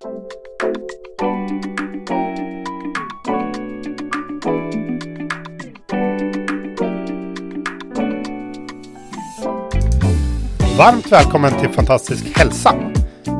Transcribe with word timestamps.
Varmt 0.00 0.12
välkommen 11.12 11.60
till 11.60 11.68
Fantastisk 11.68 12.38
hälsa. 12.38 12.74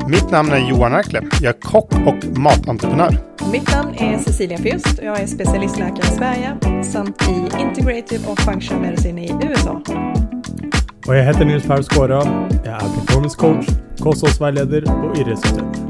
Mitt 0.07 0.31
namn 0.31 0.51
är 0.51 0.69
Johan 0.69 0.93
Erkle. 0.93 1.21
Jag 1.41 1.55
är 1.55 1.61
kock 1.61 1.93
och 1.93 2.37
matentreprenör. 2.37 3.17
Mitt 3.51 3.71
namn 3.71 3.93
är 3.97 4.17
Cecilia 4.17 4.57
Fürst 4.57 4.99
och 4.99 5.05
jag 5.05 5.19
är 5.19 5.27
specialistläkare 5.27 6.13
i 6.13 6.17
Sverige 6.17 6.57
samt 6.83 7.29
i 7.29 7.49
Integrative 7.61 8.27
och 8.27 8.39
Functional 8.39 8.81
Medicine 8.81 9.21
i 9.21 9.31
USA. 9.43 9.81
Och 11.07 11.15
jag 11.15 11.23
heter 11.23 11.45
Nils 11.45 11.63
Per 11.63 11.81
Skåra. 11.81 12.47
Jag 12.65 12.73
är 12.73 12.79
performance 12.79 13.37
coach, 13.37 13.67
kosthållsvägledare 13.99 14.93
och 14.93 15.17
idrottsutöver. 15.17 15.88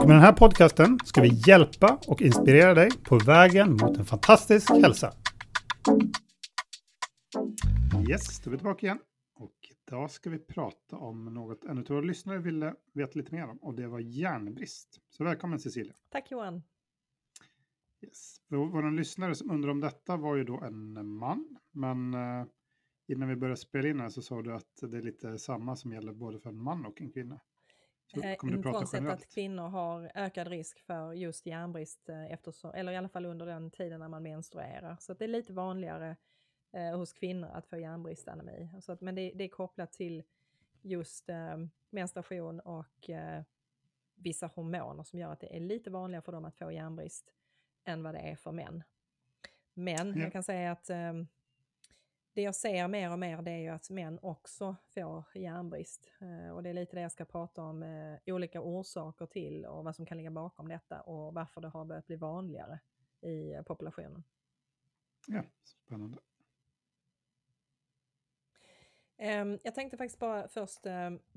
Och 0.00 0.08
med 0.08 0.16
den 0.16 0.22
här 0.22 0.32
podcasten 0.32 0.98
ska 1.04 1.22
vi 1.22 1.42
hjälpa 1.46 1.98
och 2.06 2.22
inspirera 2.22 2.74
dig 2.74 2.90
på 3.04 3.18
vägen 3.18 3.70
mot 3.70 3.96
en 3.98 4.04
fantastisk 4.04 4.70
hälsa. 4.70 5.12
Yes, 8.08 8.40
då 8.40 8.50
är 8.50 8.52
vi 8.52 8.56
tillbaka 8.56 8.86
igen. 8.86 8.98
Och 9.34 9.54
idag 9.70 10.10
ska 10.10 10.30
vi 10.30 10.38
prata 10.38 10.96
om 10.96 11.24
något 11.24 11.64
en 11.64 11.78
av 11.78 11.84
våra 11.88 12.00
lyssnare 12.00 12.38
ville 12.38 12.74
veta 12.92 13.18
lite 13.18 13.34
mer 13.34 13.48
om. 13.48 13.56
Och 13.56 13.74
det 13.74 13.86
var 13.86 13.98
järnbrist. 13.98 15.00
Så 15.10 15.24
välkommen 15.24 15.58
Cecilia. 15.58 15.94
Tack 16.10 16.30
Johan. 16.30 16.62
Yes. 18.02 18.36
Vår 18.48 18.90
lyssnare 18.90 19.34
som 19.34 19.50
undrar 19.50 19.70
om 19.70 19.80
detta 19.80 20.16
var 20.16 20.36
ju 20.36 20.44
då 20.44 20.60
en 20.60 21.08
man. 21.08 21.56
Men 21.72 22.14
eh, 22.14 22.46
innan 23.08 23.28
vi 23.28 23.36
började 23.36 23.56
spela 23.56 23.88
in 23.88 24.00
här 24.00 24.08
så 24.08 24.22
sa 24.22 24.42
du 24.42 24.54
att 24.54 24.80
det 24.82 24.96
är 24.96 25.02
lite 25.02 25.38
samma 25.38 25.76
som 25.76 25.92
gäller 25.92 26.12
både 26.12 26.38
för 26.38 26.50
en 26.50 26.62
man 26.62 26.86
och 26.86 27.00
en 27.00 27.10
kvinna. 27.10 27.40
Eh, 28.16 28.62
frånsett 28.62 29.08
att 29.08 29.28
kvinnor 29.28 29.68
har 29.68 30.12
ökad 30.14 30.48
risk 30.48 30.80
för 30.80 31.12
just 31.12 31.46
järnbrist, 31.46 32.08
eh, 32.08 32.32
eftersom, 32.32 32.70
eller 32.74 32.92
i 32.92 32.96
alla 32.96 33.08
fall 33.08 33.26
under 33.26 33.46
den 33.46 33.70
tiden 33.70 34.00
när 34.00 34.08
man 34.08 34.22
menstruerar. 34.22 34.96
Så 35.00 35.14
det 35.14 35.24
är 35.24 35.28
lite 35.28 35.52
vanligare 35.52 36.16
eh, 36.72 36.96
hos 36.96 37.12
kvinnor 37.12 37.48
att 37.52 37.66
få 37.66 37.76
järnbristanemi. 37.76 38.70
Så 38.82 38.92
att, 38.92 39.00
men 39.00 39.14
det, 39.14 39.32
det, 39.34 39.44
är 39.44 39.48
kopplat 39.48 39.92
till 39.92 40.22
just 40.82 41.28
eh, 41.28 41.56
menstruation 41.90 42.60
och 42.60 43.10
eh, 43.10 43.42
vissa 44.14 44.46
hormoner 44.46 45.02
som 45.02 45.18
gör 45.18 45.32
att 45.32 45.40
det 45.40 45.56
är 45.56 45.60
lite 45.60 45.90
vanligare 45.90 46.22
för 46.22 46.32
dem 46.32 46.44
att 46.44 46.56
få 46.56 46.72
järnbrist 46.72 47.34
än 47.84 48.02
vad 48.02 48.14
det 48.14 48.20
är 48.20 48.36
för 48.36 48.52
män. 48.52 48.82
Men 49.74 50.16
ja. 50.16 50.22
jag 50.22 50.32
kan 50.32 50.42
säga 50.42 50.72
att 50.72 50.90
eh, 50.90 51.12
det 52.34 52.42
jag 52.42 52.54
ser 52.54 52.88
mer 52.88 53.12
och 53.12 53.18
mer 53.18 53.42
det 53.42 53.50
är 53.50 53.58
ju 53.58 53.68
att 53.68 53.90
män 53.90 54.18
också 54.22 54.76
får 54.94 55.24
järnbrist. 55.34 56.12
Eh, 56.20 56.54
och 56.54 56.62
det 56.62 56.68
är 56.68 56.74
lite 56.74 56.96
det 56.96 57.02
jag 57.02 57.12
ska 57.12 57.24
prata 57.24 57.62
om, 57.62 57.82
eh, 57.82 58.34
olika 58.34 58.60
orsaker 58.60 59.26
till 59.26 59.66
och 59.66 59.84
vad 59.84 59.96
som 59.96 60.06
kan 60.06 60.16
ligga 60.16 60.30
bakom 60.30 60.68
detta 60.68 61.00
och 61.00 61.34
varför 61.34 61.60
det 61.60 61.68
har 61.68 61.84
börjat 61.84 62.06
bli 62.06 62.16
vanligare 62.16 62.80
i 63.20 63.52
eh, 63.52 63.62
populationen. 63.62 64.24
Ja, 65.26 65.42
spännande. 65.64 66.18
Ehm, 69.16 69.58
jag 69.62 69.74
tänkte 69.74 69.96
faktiskt 69.96 70.18
bara 70.18 70.48
först 70.48 70.82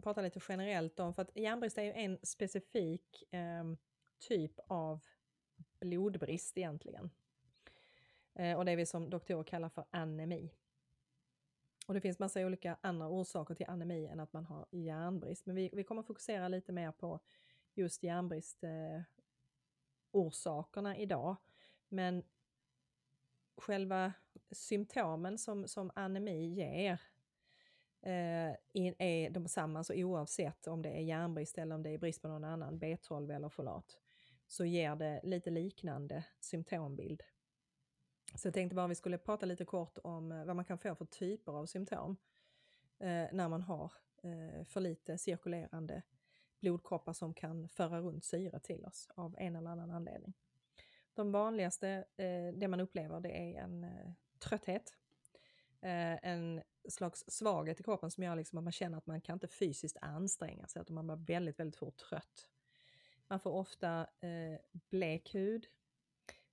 prata 0.04 0.22
lite 0.22 0.40
generellt 0.50 1.00
om, 1.00 1.14
för 1.14 1.22
att 1.22 1.36
järnbrist 1.36 1.78
är 1.78 1.84
ju 1.84 1.94
en 1.94 2.20
specifik 2.24 3.24
ehm, 3.32 3.78
typ 4.20 4.60
av 4.68 5.00
blodbrist 5.80 6.58
egentligen. 6.58 7.10
Och 8.58 8.66
det 8.66 8.72
är 8.72 8.76
vi 8.76 8.86
som 8.86 9.10
doktorer 9.10 9.44
kallar 9.44 9.70
för 9.70 9.86
anemi. 9.92 10.54
Och 11.88 11.94
det 11.94 12.02
finns 12.02 12.20
massa 12.20 12.46
olika 12.46 12.78
andra 12.82 13.08
orsaker 13.08 13.56
till 13.56 13.70
anemi 13.70 14.06
än 14.06 14.20
att 14.20 14.34
man 14.34 14.46
har 14.46 14.66
järnbrist. 14.72 15.46
Men 15.46 15.56
vi, 15.56 15.70
vi 15.74 15.84
kommer 15.84 16.04
fokusera 16.04 16.48
lite 16.48 16.72
mer 16.72 16.92
på 16.92 17.20
just 17.74 18.04
järnbrist 18.04 18.64
eh, 18.64 19.02
orsakerna 20.12 20.98
idag. 20.98 21.36
Men 21.90 22.24
själva 23.58 24.14
symptomen 24.52 25.38
som, 25.38 25.68
som 25.68 25.92
anemi 25.96 26.46
ger 26.46 27.02
eh, 28.02 28.56
är 28.98 29.30
de 29.30 29.48
samma, 29.48 29.84
så 29.84 29.94
oavsett 29.94 30.68
om 30.68 30.82
det 30.82 30.90
är 30.90 31.02
järnbrist 31.02 31.58
eller 31.58 31.76
om 31.76 31.84
det 31.84 31.90
är 31.90 31.98
brist 31.98 32.22
på 32.22 32.28
någon 32.28 32.44
annan, 32.44 32.80
B12 32.80 33.36
eller 33.36 33.50
folat, 33.50 34.00
så 34.48 34.66
ger 34.66 34.96
det 34.96 35.22
lite 35.24 35.50
liknande 35.50 36.24
symptombild. 36.40 37.24
Så 38.38 38.48
jag 38.48 38.54
tänkte 38.54 38.76
bara 38.76 38.88
vi 38.88 38.96
skulle 38.96 39.18
prata 39.18 39.46
lite 39.46 39.66
kort 39.66 39.98
om 40.04 40.32
eh, 40.32 40.46
vad 40.46 40.56
man 40.56 40.66
kan 40.66 40.78
få 40.78 40.96
för 40.96 41.06
typer 41.06 41.52
av 41.52 41.66
symptom 41.66 42.18
eh, 43.00 43.26
när 43.32 43.50
man 43.50 43.62
har 43.62 43.92
eh, 44.22 44.64
för 44.64 44.82
lite 44.82 45.18
cirkulerande 45.18 46.02
blodkroppar 46.60 47.14
som 47.14 47.34
kan 47.34 47.70
föra 47.70 48.00
runt 48.00 48.26
syre 48.26 48.60
till 48.60 48.86
oss 48.86 49.10
av 49.16 49.36
en 49.38 49.56
eller 49.56 49.70
annan 49.70 49.92
anledning. 49.92 50.34
De 51.14 51.32
vanligaste, 51.32 51.90
eh, 52.18 52.54
det 52.54 52.68
man 52.68 52.80
upplever, 52.80 53.20
det 53.20 53.32
är 53.32 53.62
en 53.62 53.84
eh, 53.84 54.12
trötthet, 54.40 54.94
eh, 55.82 56.26
en 56.26 56.64
slags 56.90 57.26
svaghet 57.28 57.80
i 57.80 57.84
kroppen 57.84 58.12
som 58.12 58.24
gör 58.24 58.36
liksom 58.36 58.58
att 58.58 58.64
man 58.64 58.74
känner 58.74 58.98
att 58.98 59.08
man 59.08 59.22
kan 59.22 59.34
inte 59.34 59.48
fysiskt 59.48 59.98
anstränga 60.02 60.68
sig, 60.68 60.82
att 60.82 60.90
man 60.90 61.08
blir 61.08 61.36
väldigt, 61.36 61.60
väldigt 61.60 61.80
fort 61.80 61.98
trött. 61.98 62.50
Man 63.28 63.40
får 63.40 63.52
ofta 63.52 64.00
eh, 64.02 64.60
blek 64.90 65.36
hud, 65.36 65.68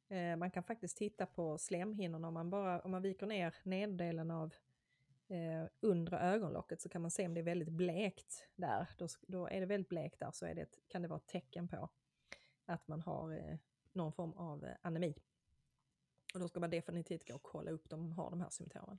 Eh, 0.08 0.36
man 0.36 0.50
kan 0.50 0.62
faktiskt 0.62 0.96
titta 0.96 1.26
på 1.26 1.58
slemhinnorna 1.58 2.28
om 2.28 2.34
man 2.34 2.50
bara, 2.50 2.80
om 2.80 2.90
man 2.90 3.02
viker 3.02 3.26
ner 3.26 3.54
neddelen 3.62 4.30
av 4.30 4.54
eh, 5.28 5.68
undre 5.80 6.18
ögonlocket 6.18 6.80
så 6.80 6.88
kan 6.88 7.02
man 7.02 7.10
se 7.10 7.26
om 7.26 7.34
det 7.34 7.40
är 7.40 7.44
väldigt 7.44 7.68
blekt 7.68 8.48
där. 8.56 8.88
Då, 8.98 9.08
då 9.20 9.48
är 9.48 9.60
det 9.60 9.66
väldigt 9.66 9.88
blekt 9.88 10.20
där 10.20 10.30
så 10.30 10.46
är 10.46 10.54
det 10.54 10.88
kan 10.88 11.02
det 11.02 11.08
vara 11.08 11.20
ett 11.20 11.26
tecken 11.26 11.68
på 11.68 11.88
att 12.64 12.88
man 12.88 13.00
har 13.00 13.32
eh, 13.32 13.56
någon 13.92 14.12
form 14.12 14.32
av 14.32 14.64
eh, 14.64 14.76
anemi. 14.82 15.14
Och 16.34 16.40
då 16.40 16.48
ska 16.48 16.60
man 16.60 16.70
definitivt 16.70 17.28
gå 17.28 17.34
och 17.34 17.42
kolla 17.42 17.70
upp 17.70 17.92
om 17.92 18.00
de 18.00 18.12
har 18.12 18.30
de 18.30 18.40
här 18.40 18.50
symptomen. 18.50 18.98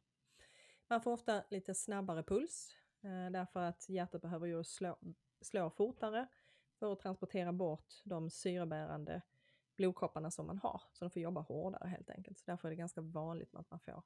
Man 0.87 1.01
får 1.01 1.11
ofta 1.11 1.43
lite 1.49 1.75
snabbare 1.75 2.23
puls 2.23 2.75
eh, 3.01 3.31
därför 3.31 3.59
att 3.59 3.89
hjärtat 3.89 4.21
behöver 4.21 4.47
ju 4.47 4.63
slå, 4.63 4.97
slå 5.41 5.69
fortare 5.69 6.27
för 6.79 6.93
att 6.93 6.99
transportera 6.99 7.53
bort 7.53 8.01
de 8.03 8.29
syrebärande 8.29 9.21
blodkropparna 9.75 10.31
som 10.31 10.47
man 10.47 10.57
har. 10.57 10.81
Så 10.93 11.05
de 11.05 11.09
får 11.11 11.21
jobba 11.21 11.41
hårdare 11.41 11.87
helt 11.87 12.09
enkelt. 12.09 12.37
Så 12.37 12.43
därför 12.45 12.67
är 12.67 12.69
det 12.69 12.75
ganska 12.75 13.01
vanligt 13.01 13.55
att 13.55 13.71
man 13.71 13.79
får 13.79 14.03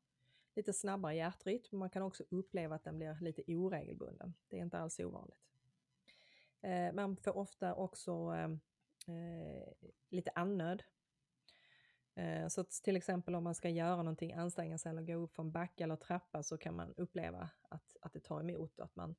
lite 0.56 0.74
snabbare 0.74 1.16
hjärtrytm. 1.16 1.78
Man 1.78 1.90
kan 1.90 2.02
också 2.02 2.24
uppleva 2.30 2.76
att 2.76 2.84
den 2.84 2.98
blir 2.98 3.18
lite 3.22 3.44
oregelbunden. 3.48 4.34
Det 4.48 4.58
är 4.58 4.62
inte 4.62 4.80
alls 4.80 5.00
ovanligt. 5.00 5.50
Eh, 6.62 6.94
man 6.94 7.18
får 7.18 7.38
ofta 7.38 7.74
också 7.74 8.12
ehm, 8.12 8.60
eh, 9.08 9.74
lite 10.10 10.32
andnöd. 10.36 10.84
Eh, 12.16 12.48
så 12.48 12.64
till 12.64 12.96
exempel 12.96 13.36
om 13.36 13.44
man 13.44 13.56
ska 13.56 13.70
göra 13.70 13.98
någonting, 13.98 14.34
anstränga 14.34 14.78
sig 14.78 14.90
eller 14.90 15.02
gå 15.02 15.14
upp 15.14 15.36
för 15.36 15.44
en 15.44 15.52
backe 15.52 15.84
eller 15.84 15.96
trappa 15.96 16.44
så 16.44 16.58
kan 16.58 16.76
man 16.76 16.94
uppleva 16.98 17.50
att, 17.70 17.98
att 18.02 18.14
det 18.14 18.20
tar 18.20 18.40
emot 18.40 18.80
och 18.80 18.86
att 18.86 18.96
man 18.96 19.16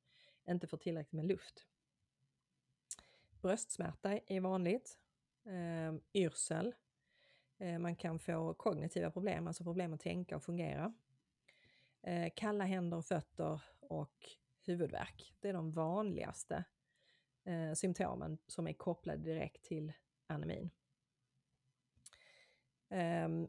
inte 0.47 0.67
får 0.67 0.77
tillräckligt 0.77 1.13
med 1.13 1.25
luft. 1.25 1.67
Bröstsmärta 3.41 4.17
är 4.17 4.41
vanligt 4.41 4.99
eh, 5.45 5.93
yrsel. 6.13 6.75
Eh, 7.57 7.79
man 7.79 7.95
kan 7.95 8.19
få 8.19 8.53
kognitiva 8.53 9.11
problem, 9.11 9.47
alltså 9.47 9.63
problem 9.63 9.93
att 9.93 9.99
tänka 9.99 10.35
och 10.35 10.43
fungera. 10.43 10.93
Eh, 12.01 12.31
kalla 12.35 12.63
händer 12.63 12.97
och 12.97 13.05
fötter 13.05 13.61
och 13.79 14.29
huvudvärk. 14.65 15.33
Det 15.39 15.49
är 15.49 15.53
de 15.53 15.71
vanligaste 15.71 16.63
eh, 17.43 17.73
symptomen 17.73 18.37
som 18.47 18.67
är 18.67 18.73
kopplade 18.73 19.23
direkt 19.23 19.63
till 19.63 19.93
anemin. 20.27 20.69
Ehm, 22.89 23.47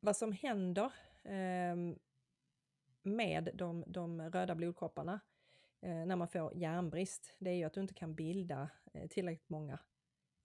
vad 0.00 0.16
som 0.16 0.32
händer 0.32 0.92
ehm, 1.24 1.98
med 3.02 3.50
de, 3.54 3.84
de, 3.86 4.30
röda 4.30 4.54
blodkropparna 4.54 5.20
eh, 5.80 6.06
när 6.06 6.16
man 6.16 6.28
får 6.28 6.54
järnbrist, 6.54 7.34
det 7.38 7.50
är 7.50 7.54
ju 7.54 7.64
att 7.64 7.72
du 7.72 7.80
inte 7.80 7.94
kan 7.94 8.14
bilda 8.14 8.70
eh, 8.92 9.08
tillräckligt 9.08 9.48
många 9.48 9.78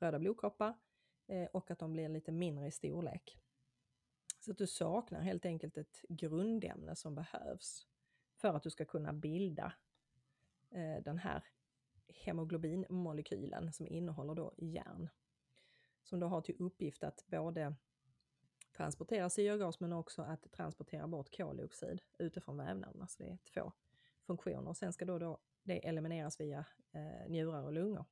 röda 0.06 0.20
blodkroppar 0.20 0.74
eh, 1.28 1.48
och 1.54 1.72
att 1.72 1.80
de 1.80 1.94
blir 1.94 2.10
lite 2.10 2.32
mindre 2.32 2.68
i 2.68 2.72
storlek. 2.72 3.38
Så 4.40 4.52
att 4.52 4.58
du 4.58 4.68
saknar 4.68 5.22
helt 5.22 5.46
enkelt 5.46 5.78
ett 5.78 6.02
grundämne 6.10 6.96
som 6.96 7.16
behövs 7.16 7.88
för 8.36 8.54
att 8.54 8.64
du 8.64 8.70
ska 8.70 8.86
kunna 8.86 9.14
bilda 9.14 9.74
eh, 10.72 11.04
den 11.04 11.18
här 11.18 11.44
hemoglobinmolekylen 12.08 13.74
som 13.74 13.88
innehåller 13.88 14.36
då 14.36 14.54
järn. 14.58 15.10
Som 16.04 16.20
då 16.20 16.28
har 16.28 16.42
till 16.42 16.56
uppgift 16.60 17.04
att 17.04 17.26
både 17.28 17.76
transportera 18.78 19.30
syrgas 19.30 19.80
men 19.80 19.94
också 19.94 20.22
att 20.22 20.52
transportera 20.52 21.08
bort 21.08 21.38
koldioxid 21.38 22.02
utifrån 22.20 22.58
vävnaderna. 22.58 23.08
Så 23.08 23.24
det 23.24 23.30
är 23.30 23.38
två 23.54 23.72
funktioner. 24.24 24.68
Och 24.68 24.78
sen 24.78 24.94
ska 24.94 25.06
då, 25.06 25.20
då 25.20 25.40
det 25.64 25.88
elimineras 25.88 26.40
via 26.40 26.66
eh, 26.92 27.30
njurar 27.30 27.64
och 27.64 27.74
lungor. 27.74 28.06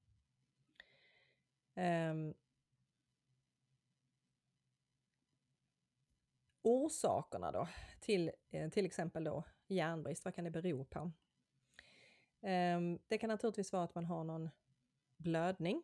Um, 1.76 2.34
orsakerna 6.62 7.52
då 7.52 7.68
till 8.00 8.32
eh, 8.50 8.70
till 8.70 8.86
exempel 8.86 9.24
då 9.24 9.44
järnbrist, 9.68 10.26
vad 10.26 10.36
kan 10.36 10.44
det 10.44 10.52
bero 10.52 10.86
på? 10.86 11.12
Um, 12.42 13.00
det 13.08 13.18
kan 13.18 13.28
naturligtvis 13.28 13.74
vara 13.74 13.84
att 13.84 13.96
man 13.96 14.06
har 14.06 14.24
någon 14.24 14.50
blödning. 15.18 15.84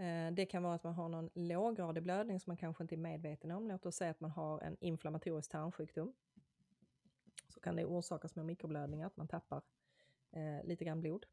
Uh, 0.00 0.32
det 0.32 0.46
kan 0.46 0.62
vara 0.62 0.74
att 0.74 0.84
man 0.84 0.94
har 0.94 1.08
någon 1.08 1.30
låggradig 1.34 2.02
blödning 2.02 2.40
som 2.40 2.50
man 2.50 2.56
kanske 2.56 2.84
inte 2.84 2.94
är 2.94 2.96
medveten 2.96 3.50
om. 3.50 3.68
Låt 3.68 3.86
oss 3.86 3.96
säga 3.96 4.10
att 4.10 4.20
man 4.20 4.30
har 4.30 4.60
en 4.60 4.76
inflammatorisk 4.80 5.50
tarmsjukdom. 5.50 6.14
Så 7.48 7.60
kan 7.60 7.76
det 7.76 7.84
orsakas 7.84 8.36
med 8.36 8.46
mikroblödningar, 8.46 9.06
att 9.06 9.16
man 9.16 9.28
tappar 9.28 9.62
uh, 10.36 10.64
lite 10.64 10.84
grann 10.84 11.00
blod. 11.00 11.26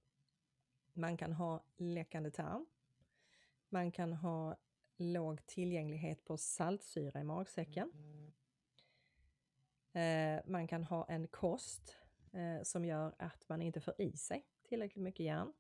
Man 0.94 1.18
kan 1.18 1.34
ha 1.34 1.64
läckande 1.78 2.32
tarm. 2.32 2.66
Man 3.70 3.92
kan 3.92 4.14
ha 4.14 4.58
låg 4.98 5.46
tillgänglighet 5.46 6.26
på 6.26 6.38
saltsyra 6.38 7.20
i 7.20 7.24
magsäcken. 7.24 7.92
Eh, 9.94 10.40
man 10.46 10.68
kan 10.68 10.84
ha 10.84 11.06
en 11.06 11.28
kost 11.28 11.98
eh, 12.32 12.64
som 12.64 12.86
gör 12.86 13.16
att 13.18 13.50
man 13.50 13.62
inte 13.62 13.82
får 13.82 14.02
i 14.02 14.18
sig 14.18 14.46
tillräckligt 14.64 15.04
mycket 15.04 15.26
järn. 15.26 15.54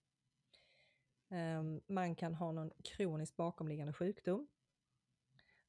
Ehm, 1.29 1.81
man 1.87 2.15
kan 2.15 2.35
ha 2.35 2.51
någon 2.51 2.71
kroniskt 2.83 3.35
bakomliggande 3.35 3.93
sjukdom 3.93 4.47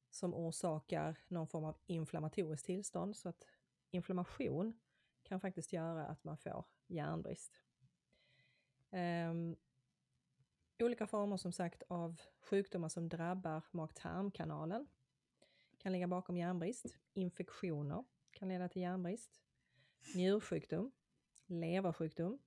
som 0.09 0.33
orsakar 0.33 1.15
någon 1.27 1.47
form 1.47 1.63
av 1.63 1.77
inflammatoriskt 1.85 2.65
tillstånd. 2.65 3.17
Så 3.17 3.29
att 3.29 3.47
inflammation 3.91 4.79
kan 5.23 5.39
faktiskt 5.39 5.73
göra 5.73 6.05
att 6.05 6.23
man 6.23 6.37
får 6.37 6.65
järnbrist. 6.87 7.61
Um, 8.93 9.55
olika 10.79 11.07
former 11.07 11.37
som 11.37 11.51
sagt 11.51 11.83
av 11.87 12.21
sjukdomar 12.39 12.89
som 12.89 13.09
drabbar 13.09 13.63
mag-tarmkanalen 13.71 14.87
kan 15.77 15.91
ligga 15.91 16.07
bakom 16.07 16.37
järnbrist. 16.37 16.97
Infektioner 17.13 18.03
kan 18.31 18.49
leda 18.49 18.69
till 18.69 18.81
järnbrist. 18.81 19.41
Njursjukdom, 20.15 20.91
leversjukdom, 21.45 22.39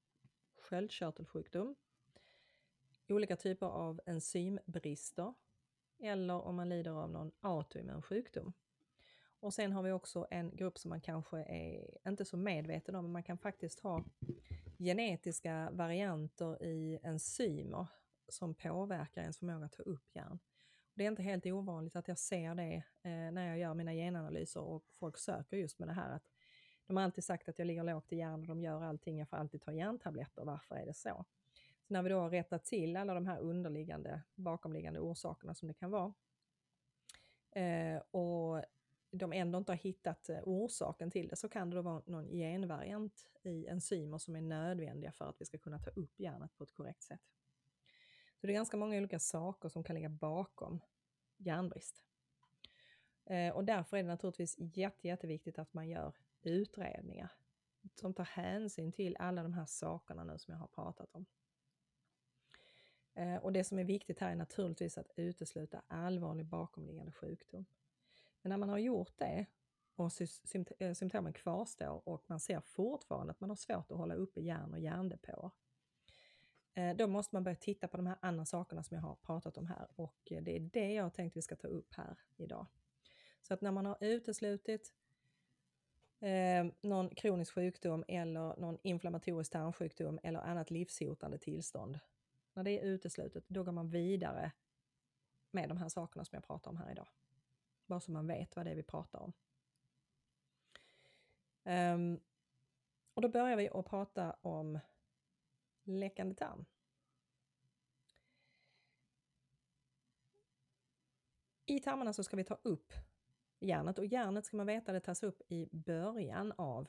sköldkörtelsjukdom, 0.58 1.74
olika 3.08 3.36
typer 3.36 3.66
av 3.66 4.00
enzymbrister 4.06 5.34
eller 5.98 6.40
om 6.40 6.56
man 6.56 6.68
lider 6.68 6.90
av 6.90 7.10
någon 7.10 7.32
autoimmun 7.40 8.02
sjukdom. 8.02 8.52
Och 9.40 9.54
sen 9.54 9.72
har 9.72 9.82
vi 9.82 9.92
också 9.92 10.26
en 10.30 10.56
grupp 10.56 10.78
som 10.78 10.88
man 10.88 11.00
kanske 11.00 11.38
är 11.38 11.98
inte 12.08 12.24
så 12.24 12.36
medveten 12.36 12.94
om, 12.94 13.04
men 13.04 13.12
man 13.12 13.22
kan 13.22 13.38
faktiskt 13.38 13.80
ha 13.80 14.04
genetiska 14.78 15.68
varianter 15.72 16.62
i 16.62 16.98
enzymer 17.02 17.86
som 18.28 18.54
påverkar 18.54 19.22
ens 19.22 19.38
förmåga 19.38 19.66
att 19.66 19.72
ta 19.72 19.82
upp 19.82 20.14
järn. 20.14 20.38
Det 20.94 21.04
är 21.04 21.08
inte 21.08 21.22
helt 21.22 21.46
ovanligt 21.46 21.96
att 21.96 22.08
jag 22.08 22.18
ser 22.18 22.54
det 22.54 22.74
eh, 23.02 23.32
när 23.32 23.48
jag 23.48 23.58
gör 23.58 23.74
mina 23.74 23.92
genanalyser 23.92 24.60
och 24.60 24.84
folk 24.98 25.18
söker 25.18 25.56
just 25.56 25.78
med 25.78 25.88
det 25.88 25.94
här 25.94 26.10
att 26.10 26.30
de 26.86 26.96
har 26.96 27.04
alltid 27.04 27.24
sagt 27.24 27.48
att 27.48 27.58
jag 27.58 27.66
ligger 27.66 27.84
lågt 27.84 28.12
i 28.12 28.16
järn 28.16 28.40
och 28.40 28.46
de 28.46 28.60
gör 28.60 28.82
allting, 28.82 29.18
jag 29.18 29.28
får 29.28 29.36
alltid 29.36 29.62
ta 29.62 29.72
järntabletter, 29.72 30.44
varför 30.44 30.74
är 30.74 30.86
det 30.86 30.94
så? 30.94 31.24
Så 31.82 31.94
när 31.94 32.02
vi 32.02 32.08
då 32.08 32.20
har 32.20 32.30
rättat 32.30 32.64
till 32.64 32.96
alla 32.96 33.14
de 33.14 33.26
här 33.26 33.38
underliggande, 33.38 34.22
bakomliggande 34.34 35.00
orsakerna 35.00 35.54
som 35.54 35.68
det 35.68 35.74
kan 35.74 35.90
vara 35.90 36.14
eh, 37.50 38.02
och 38.10 38.64
de 39.18 39.32
ändå 39.32 39.58
inte 39.58 39.72
har 39.72 39.76
hittat 39.76 40.28
eh, 40.28 40.38
orsaken 40.44 41.10
till 41.10 41.28
det 41.28 41.36
så 41.36 41.48
kan 41.48 41.70
det 41.70 41.76
då 41.76 41.82
vara 41.82 42.02
någon 42.06 42.28
genvariant 42.28 43.26
i 43.42 43.66
enzymer 43.66 44.18
som 44.18 44.36
är 44.36 44.40
nödvändiga 44.40 45.12
för 45.12 45.28
att 45.28 45.40
vi 45.40 45.44
ska 45.44 45.58
kunna 45.58 45.78
ta 45.78 45.90
upp 45.90 46.20
järnet 46.20 46.56
på 46.56 46.64
ett 46.64 46.72
korrekt 46.72 47.02
sätt. 47.02 47.20
Så 48.40 48.46
det 48.46 48.52
är 48.52 48.54
ganska 48.54 48.76
många 48.76 48.96
olika 48.98 49.18
saker 49.18 49.68
som 49.68 49.84
kan 49.84 49.94
ligga 49.94 50.08
bakom 50.08 50.80
järnbrist. 51.36 52.04
Eh, 53.24 53.54
och 53.54 53.64
därför 53.64 53.96
är 53.96 54.02
det 54.02 54.08
naturligtvis 54.08 54.56
jätte, 54.58 55.08
jätteviktigt 55.08 55.58
att 55.58 55.74
man 55.74 55.88
gör 55.88 56.14
utredningar 56.42 57.32
som 57.94 58.14
tar 58.14 58.24
hänsyn 58.24 58.92
till 58.92 59.16
alla 59.16 59.42
de 59.42 59.52
här 59.52 59.66
sakerna 59.66 60.24
nu 60.24 60.38
som 60.38 60.52
jag 60.52 60.58
har 60.58 60.66
pratat 60.66 61.14
om. 61.14 61.26
Eh, 63.14 63.36
och 63.36 63.52
det 63.52 63.64
som 63.64 63.78
är 63.78 63.84
viktigt 63.84 64.20
här 64.20 64.30
är 64.30 64.36
naturligtvis 64.36 64.98
att 64.98 65.10
utesluta 65.16 65.82
allvarlig 65.88 66.46
bakomliggande 66.46 67.12
sjukdom. 67.12 67.66
Men 68.46 68.50
när 68.50 68.56
man 68.56 68.68
har 68.68 68.78
gjort 68.78 69.12
det 69.16 69.46
och 69.96 70.12
eh, 70.78 70.92
symptomen 70.92 71.32
kvarstår 71.32 72.08
och 72.08 72.24
man 72.26 72.40
ser 72.40 72.60
fortfarande 72.60 73.30
att 73.30 73.40
man 73.40 73.50
har 73.50 73.56
svårt 73.56 73.90
att 73.90 73.98
hålla 73.98 74.14
uppe 74.14 74.40
järn 74.40 74.72
och 74.72 74.78
järndepåer, 74.78 75.50
eh, 76.74 76.96
då 76.96 77.06
måste 77.06 77.36
man 77.36 77.44
börja 77.44 77.56
titta 77.56 77.88
på 77.88 77.96
de 77.96 78.06
här 78.06 78.16
andra 78.20 78.44
sakerna 78.44 78.82
som 78.82 78.94
jag 78.94 79.02
har 79.02 79.14
pratat 79.14 79.56
om 79.58 79.66
här 79.66 79.88
och 79.96 80.32
eh, 80.32 80.42
det 80.42 80.56
är 80.56 80.60
det 80.60 80.92
jag 80.92 81.14
tänkte 81.14 81.38
vi 81.38 81.42
ska 81.42 81.56
ta 81.56 81.68
upp 81.68 81.94
här 81.94 82.16
idag. 82.36 82.66
Så 83.42 83.54
att 83.54 83.60
när 83.60 83.70
man 83.70 83.86
har 83.86 83.96
uteslutit 84.00 84.92
eh, 86.20 86.66
någon 86.80 87.10
kronisk 87.10 87.54
sjukdom 87.54 88.04
eller 88.08 88.56
någon 88.60 88.78
inflammatorisk 88.82 89.52
tarmsjukdom 89.52 90.18
eller 90.22 90.40
annat 90.40 90.70
livshotande 90.70 91.38
tillstånd, 91.38 91.98
när 92.52 92.64
det 92.64 92.70
är 92.70 92.82
uteslutet, 92.82 93.44
då 93.48 93.64
går 93.64 93.72
man 93.72 93.90
vidare 93.90 94.52
med 95.50 95.68
de 95.68 95.78
här 95.78 95.88
sakerna 95.88 96.24
som 96.24 96.36
jag 96.36 96.44
pratar 96.44 96.70
om 96.70 96.76
här 96.76 96.92
idag. 96.92 97.08
Bara 97.86 98.00
så 98.00 98.12
man 98.12 98.26
vet 98.26 98.56
vad 98.56 98.66
det 98.66 98.70
är 98.70 98.74
vi 98.74 98.82
pratar 98.82 99.20
om. 99.20 99.32
Um, 101.64 102.20
och 103.14 103.22
då 103.22 103.28
börjar 103.28 103.56
vi 103.56 103.68
att 103.68 103.86
prata 103.86 104.36
om 104.40 104.78
läckande 105.84 106.34
tarm. 106.34 106.64
I 111.66 111.80
tarmarna 111.80 112.12
så 112.12 112.24
ska 112.24 112.36
vi 112.36 112.44
ta 112.44 112.58
upp 112.62 112.92
järnet 113.60 113.98
och 113.98 114.06
järnet 114.06 114.46
ska 114.46 114.56
man 114.56 114.66
veta 114.66 114.92
det 114.92 115.00
tas 115.00 115.22
upp 115.22 115.42
i 115.48 115.68
början 115.72 116.52
av 116.56 116.88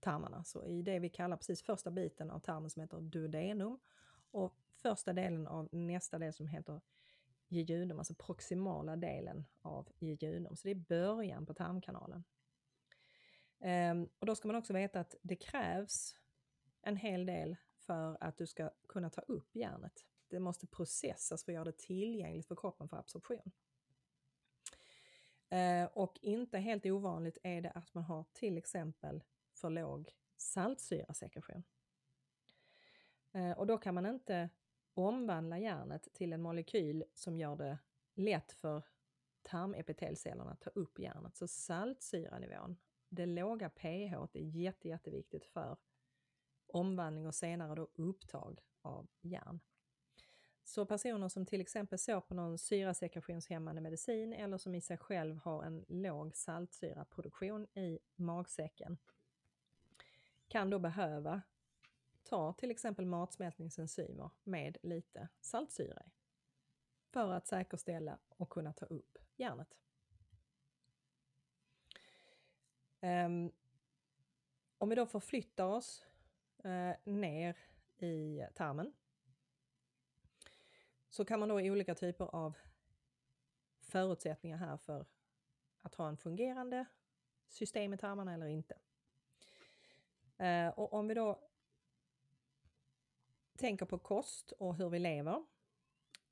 tarmarna, 0.00 0.44
så 0.44 0.64
i 0.64 0.82
det 0.82 0.98
vi 0.98 1.08
kallar 1.08 1.36
precis 1.36 1.62
första 1.62 1.90
biten 1.90 2.30
av 2.30 2.40
tarmen 2.40 2.70
som 2.70 2.82
heter 2.82 3.00
duodenum 3.00 3.78
och 4.30 4.56
första 4.74 5.12
delen 5.12 5.46
av 5.46 5.68
nästa 5.72 6.18
del 6.18 6.32
som 6.32 6.46
heter 6.46 6.80
jejunum, 7.48 7.98
alltså 7.98 8.14
proximala 8.14 8.96
delen 8.96 9.44
av 9.62 9.88
jejunum. 9.98 10.56
Så 10.56 10.68
det 10.68 10.70
är 10.70 10.74
början 10.74 11.46
på 11.46 11.54
tarmkanalen. 11.54 12.24
Ehm, 13.60 14.08
och 14.18 14.26
då 14.26 14.34
ska 14.34 14.48
man 14.48 14.56
också 14.56 14.72
veta 14.72 15.00
att 15.00 15.14
det 15.22 15.36
krävs 15.36 16.16
en 16.82 16.96
hel 16.96 17.26
del 17.26 17.56
för 17.78 18.16
att 18.20 18.38
du 18.38 18.46
ska 18.46 18.70
kunna 18.88 19.10
ta 19.10 19.20
upp 19.20 19.56
järnet. 19.56 20.06
Det 20.28 20.38
måste 20.38 20.66
processas 20.66 21.44
för 21.44 21.52
att 21.52 21.54
göra 21.54 21.64
det 21.64 21.78
tillgängligt 21.78 22.46
för 22.46 22.56
kroppen 22.56 22.88
för 22.88 22.96
absorption. 22.96 23.52
Ehm, 25.48 25.88
och 25.92 26.18
inte 26.22 26.58
helt 26.58 26.86
ovanligt 26.86 27.38
är 27.42 27.60
det 27.60 27.70
att 27.70 27.94
man 27.94 28.04
har 28.04 28.24
till 28.32 28.58
exempel 28.58 29.22
för 29.52 29.70
låg 29.70 30.10
saltsyrasekretion. 30.36 31.62
Ehm, 33.32 33.52
och 33.52 33.66
då 33.66 33.78
kan 33.78 33.94
man 33.94 34.06
inte 34.06 34.50
omvandla 34.98 35.58
järnet 35.58 36.08
till 36.12 36.32
en 36.32 36.42
molekyl 36.42 37.04
som 37.14 37.36
gör 37.36 37.56
det 37.56 37.78
lätt 38.14 38.52
för 38.52 38.82
tarmepitelcellerna 39.42 40.50
att 40.50 40.60
ta 40.60 40.70
upp 40.70 40.98
järnet. 40.98 41.36
Så 41.36 41.48
saltsyranivån, 41.48 42.76
det 43.08 43.26
låga 43.26 43.70
pH 43.70 44.14
är 44.32 44.40
jätte, 44.40 44.88
jätteviktigt 44.88 45.44
för 45.44 45.76
omvandling 46.66 47.26
och 47.26 47.34
senare 47.34 47.74
då 47.74 47.88
upptag 47.94 48.60
av 48.82 49.08
järn. 49.20 49.60
Så 50.64 50.86
personer 50.86 51.28
som 51.28 51.46
till 51.46 51.60
exempel 51.60 51.98
sår 51.98 52.20
på 52.20 52.34
någon 52.34 52.58
syrasekretionshämmande 52.58 53.80
medicin 53.80 54.32
eller 54.32 54.58
som 54.58 54.74
i 54.74 54.80
sig 54.80 54.96
själv 54.96 55.38
har 55.38 55.62
en 55.62 55.84
låg 55.88 56.36
saltsyraproduktion 56.36 57.66
i 57.74 57.98
magsäcken 58.14 58.98
kan 60.48 60.70
då 60.70 60.78
behöva 60.78 61.42
ta 62.28 62.52
till 62.52 62.70
exempel 62.70 63.06
matsmältningsenzymer 63.06 64.30
med 64.44 64.76
lite 64.82 65.28
saltsyra 65.40 66.02
i. 66.06 66.10
För 67.10 67.32
att 67.32 67.46
säkerställa 67.46 68.18
och 68.28 68.50
kunna 68.50 68.72
ta 68.72 68.86
upp 68.86 69.18
järnet. 69.36 69.76
Ehm, 73.00 73.52
om 74.78 74.88
vi 74.88 74.94
då 74.94 75.06
förflyttar 75.06 75.64
oss 75.64 76.04
eh, 76.64 76.92
ner 77.04 77.56
i 77.98 78.46
tarmen 78.54 78.92
så 81.08 81.24
kan 81.24 81.40
man 81.40 81.48
då 81.48 81.60
i 81.60 81.70
olika 81.70 81.94
typer 81.94 82.24
av 82.24 82.56
förutsättningar 83.80 84.56
här 84.56 84.76
för 84.76 85.06
att 85.82 85.94
ha 85.94 86.08
en 86.08 86.16
fungerande 86.16 86.86
system 87.48 87.94
i 87.94 87.98
tarmarna 87.98 88.34
eller 88.34 88.46
inte. 88.46 88.78
Eh, 90.38 90.68
och 90.68 90.92
om 90.92 91.08
vi 91.08 91.14
då 91.14 91.48
tänker 93.56 93.86
på 93.86 93.98
kost 93.98 94.52
och 94.52 94.76
hur 94.76 94.88
vi 94.88 94.98
lever 94.98 95.44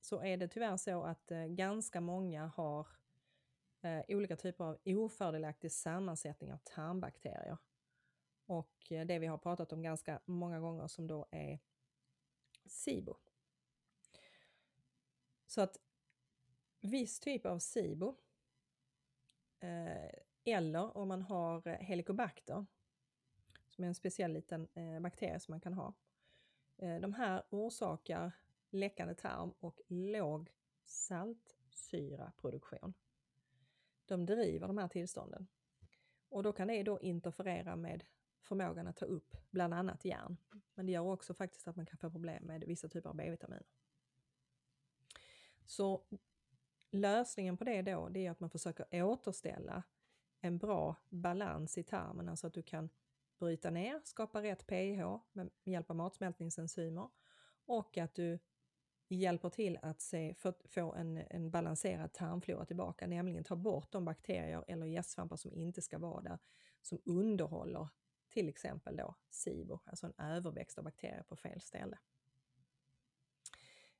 så 0.04 0.22
är 0.22 0.36
det 0.36 0.48
tyvärr 0.48 0.76
så 0.76 1.02
att 1.02 1.30
eh, 1.30 1.46
ganska 1.46 2.00
många 2.00 2.46
har 2.46 2.88
eh, 3.80 4.02
olika 4.08 4.36
typer 4.36 4.64
av 4.64 4.78
ofördelaktig 4.84 5.72
sammansättning 5.72 6.52
av 6.52 6.58
tarmbakterier. 6.64 7.58
Och 8.46 8.92
eh, 8.92 9.06
det 9.06 9.18
vi 9.18 9.26
har 9.26 9.38
pratat 9.38 9.72
om 9.72 9.82
ganska 9.82 10.20
många 10.24 10.60
gånger 10.60 10.86
som 10.86 11.06
då 11.06 11.26
är 11.30 11.58
SIBO. 12.66 13.16
Så 15.46 15.60
att 15.60 15.80
viss 16.80 17.20
typ 17.20 17.46
av 17.46 17.58
SIBO 17.58 18.16
eller 20.44 20.96
om 20.96 21.08
man 21.08 21.22
har 21.22 21.68
helicobacter 21.68 22.66
som 23.68 23.84
är 23.84 23.88
en 23.88 23.94
speciell 23.94 24.32
liten 24.32 24.68
bakterie 25.02 25.40
som 25.40 25.52
man 25.52 25.60
kan 25.60 25.74
ha 25.74 25.94
Eh, 26.76 27.00
de 27.00 27.14
här 27.14 27.42
orsakar 27.50 28.32
läckande 28.70 29.14
tarm 29.14 29.54
och 29.60 29.80
låg 29.88 30.50
saltsyraproduktion. 30.84 32.94
De 34.06 34.26
driver 34.26 34.66
de 34.66 34.78
här 34.78 34.88
tillstånden. 34.88 35.46
Och 36.28 36.42
då 36.42 36.52
kan 36.52 36.68
det 36.68 36.82
då 36.82 37.00
interferera 37.00 37.76
med 37.76 38.04
förmågan 38.40 38.86
att 38.86 38.96
ta 38.96 39.04
upp 39.04 39.36
bland 39.50 39.74
annat 39.74 40.04
järn. 40.04 40.36
Men 40.74 40.86
det 40.86 40.92
gör 40.92 41.00
också 41.00 41.34
faktiskt 41.34 41.68
att 41.68 41.76
man 41.76 41.86
kan 41.86 41.98
få 41.98 42.10
problem 42.10 42.44
med 42.44 42.64
vissa 42.64 42.88
typer 42.88 43.10
av 43.10 43.16
B-vitaminer. 43.16 43.66
Så 45.64 46.04
lösningen 46.90 47.56
på 47.56 47.64
det 47.64 47.82
då, 47.82 48.08
det 48.08 48.26
är 48.26 48.30
att 48.30 48.40
man 48.40 48.50
försöker 48.50 49.02
återställa 49.02 49.82
en 50.40 50.58
bra 50.58 50.96
balans 51.08 51.78
i 51.78 51.82
tarmen, 51.82 52.28
alltså 52.28 52.46
att 52.46 52.54
du 52.54 52.62
kan 52.62 52.88
bryta 53.38 53.70
ner, 53.70 54.00
skapa 54.04 54.42
rätt 54.42 54.66
pH 54.66 55.18
med 55.32 55.50
hjälp 55.64 55.90
av 55.90 55.96
matsmältningsenzymer 55.96 57.08
och 57.66 57.98
att 57.98 58.14
du 58.14 58.38
hjälper 59.08 59.48
till 59.48 59.78
att 59.82 60.00
se, 60.00 60.34
för, 60.34 60.54
få 60.64 60.92
en, 60.92 61.16
en 61.16 61.50
balanserad 61.50 62.12
tarmflora 62.12 62.64
tillbaka, 62.64 63.06
nämligen 63.06 63.44
ta 63.44 63.56
bort 63.56 63.92
de 63.92 64.04
bakterier 64.04 64.64
eller 64.68 64.86
gästsvampar 64.86 65.36
som 65.36 65.52
inte 65.52 65.82
ska 65.82 65.98
vara 65.98 66.20
där, 66.20 66.38
som 66.82 67.00
underhåller 67.04 67.88
till 68.28 68.48
exempel 68.48 68.96
då 68.96 69.14
SIBO, 69.30 69.80
alltså 69.84 70.06
en 70.06 70.14
överväxt 70.18 70.78
av 70.78 70.84
bakterier 70.84 71.22
på 71.22 71.36
fel 71.36 71.60
ställe. 71.60 71.98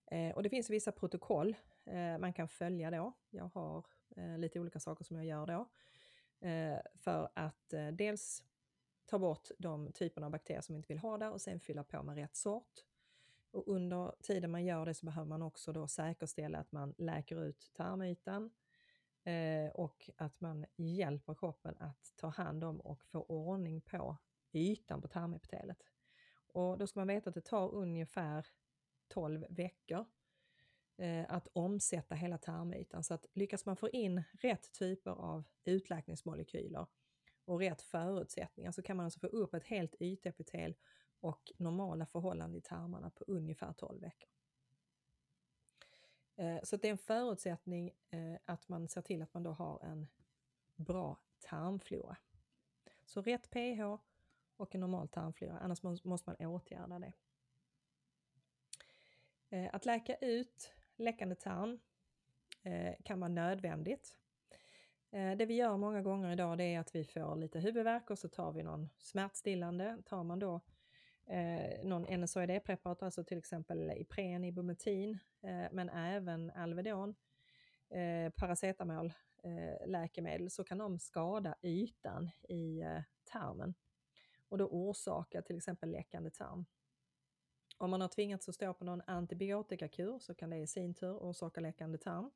Eh, 0.07 0.35
och 0.35 0.43
det 0.43 0.49
finns 0.49 0.71
vissa 0.71 0.93
protokoll 0.93 1.57
eh, 1.85 2.19
man 2.19 2.33
kan 2.33 2.49
följa 2.49 2.91
då. 2.91 3.13
Jag 3.31 3.51
har 3.55 3.87
eh, 4.17 4.39
lite 4.39 4.61
olika 4.61 4.81
saker 4.81 5.05
som 5.05 5.17
jag 5.17 5.27
gör 5.27 5.47
då. 5.47 5.69
Eh, 6.49 6.79
för 6.95 7.31
att 7.35 7.73
eh, 7.73 7.89
dels 7.89 8.43
ta 9.07 9.19
bort 9.19 9.49
de 9.59 9.93
typerna 9.93 10.27
av 10.27 10.33
bakterier 10.33 10.61
som 10.61 10.73
vi 10.73 10.77
inte 10.77 10.89
vill 10.89 10.99
ha 10.99 11.19
där 11.19 11.31
och 11.31 11.41
sen 11.41 11.61
fylla 11.61 11.85
på 11.85 12.03
med 12.03 12.17
rätt 12.17 12.37
sort. 12.37 12.85
Och 13.51 13.69
under 13.69 14.15
tiden 14.23 14.51
man 14.51 14.65
gör 14.65 14.87
det 14.87 14.95
så 14.95 15.07
behöver 15.07 15.29
man 15.29 15.43
också 15.43 15.73
då 15.73 15.87
säkerställa 15.87 16.59
att 16.59 16.73
man 16.73 16.95
läker 16.99 17.45
ut 17.45 17.71
tarmytan 17.75 18.51
eh, 19.25 19.71
och 19.75 20.11
att 20.17 20.41
man 20.41 20.67
hjälper 20.77 21.35
kroppen 21.35 21.77
att 21.79 22.13
ta 22.17 22.29
hand 22.29 22.65
om 22.65 22.81
och 22.81 23.05
få 23.05 23.23
ordning 23.23 23.81
på 23.81 24.17
ytan 24.53 25.03
på 25.03 25.09
tarmepitelet. 25.09 25.79
Och 26.47 26.79
då 26.79 26.87
ska 26.87 27.01
man 27.01 27.07
veta 27.07 27.31
att 27.31 27.35
det 27.35 27.45
tar 27.45 27.75
ungefär 27.75 28.47
12 29.09 29.47
veckor 29.49 30.07
eh, 30.97 31.25
att 31.29 31.49
omsätta 31.53 32.15
hela 32.15 32.39
tarmytan. 32.39 33.05
Så 33.05 33.15
att 33.15 33.27
lyckas 33.33 33.67
man 33.67 33.77
få 33.77 33.91
in 33.91 34.23
rätt 34.33 34.73
typer 34.73 35.11
av 35.11 35.45
utläkningsmolekyler 35.65 36.87
och 37.45 37.59
rätt 37.59 37.83
förutsättningar 37.83 38.73
så 38.73 38.83
kan 38.83 38.97
man 38.97 39.05
alltså 39.05 39.21
få 39.21 39.27
upp 39.27 39.55
ett 39.55 39.65
helt 39.65 39.95
ytepitel 40.01 40.75
och 41.21 41.53
normala 41.57 42.07
förhållanden 42.07 42.59
i 42.59 42.63
tarmarna 42.63 43.11
på 43.11 43.25
ungefär 43.27 43.73
12 43.73 44.01
veckor. 44.01 44.29
Eh, 46.37 46.63
så 46.63 46.77
det 46.77 46.89
är 46.89 46.93
en 46.93 46.99
förutsättning 46.99 47.93
eh, 48.11 48.37
att 48.45 48.69
man 48.69 48.89
ser 48.89 49.03
till 49.03 49.23
att 49.23 49.35
man 49.35 49.43
då 49.43 49.51
har 49.51 49.85
en 49.85 50.09
bra 50.77 51.19
tarmflora. 51.39 52.17
Så 53.05 53.23
rätt 53.23 53.51
pH 53.51 53.83
och 54.57 54.75
en 54.75 54.81
normal 54.81 55.09
tarmflora, 55.09 55.59
annars 55.59 55.83
måste 55.83 56.31
man 56.31 56.37
åtgärda 56.47 56.99
det. 56.99 57.13
Eh, 59.49 59.75
att 59.75 59.87
läka 59.87 60.17
ut 60.17 60.73
läckande 60.97 61.35
tarm 61.35 61.81
kan 63.05 63.21
vara 63.21 63.29
nödvändigt. 63.29 64.17
Eh, 65.15 65.37
det 65.37 65.47
vi 65.47 65.55
gör 65.55 65.77
många 65.77 66.03
gånger 66.03 66.33
idag 66.33 66.59
det 66.59 66.65
är 66.65 66.81
att 66.81 66.95
vi 66.95 67.05
får 67.05 67.37
lite 67.37 67.61
huvudvärk 67.61 68.11
och 68.11 68.19
så 68.19 68.29
tar 68.29 68.53
vi 68.53 68.63
någon 68.63 68.91
smärtstillande. 68.99 69.99
Tar 70.07 70.25
man 70.25 70.39
då 70.39 70.61
eh, 71.27 71.85
någon 71.85 72.21
NSAID-preparat, 72.21 73.03
alltså 73.03 73.25
till 73.25 73.39
exempel 73.39 73.93
Ipren, 73.97 74.45
Ibumetin, 74.45 75.19
eh, 75.43 75.67
men 75.73 75.89
även 75.89 76.51
Alvedon, 76.51 77.15
eh, 77.91 78.31
paracetamol, 78.31 79.13
eh, 79.43 79.87
läkemedel, 79.87 80.51
så 80.51 80.65
kan 80.65 80.79
de 80.79 80.99
skada 80.99 81.55
ytan 81.63 82.31
i 82.49 82.81
eh, 82.81 83.03
tarmen 83.25 83.75
och 84.49 84.59
då 84.59 84.67
orsaka 84.67 85.43
till 85.43 85.57
exempel 85.57 85.91
läckande 85.91 86.31
tarm. 86.31 86.65
Om 87.79 87.91
man 87.91 88.01
har 88.01 88.09
tvingats 88.09 88.49
att 88.49 88.55
stå 88.55 88.75
på 88.75 88.85
någon 88.85 89.03
antibiotikakur 89.07 90.19
så 90.19 90.35
kan 90.35 90.51
det 90.51 90.57
i 90.57 90.67
sin 90.67 90.95
tur 90.95 91.17
orsaka 91.17 91.61
läckande 91.61 91.99
tarm 91.99 92.31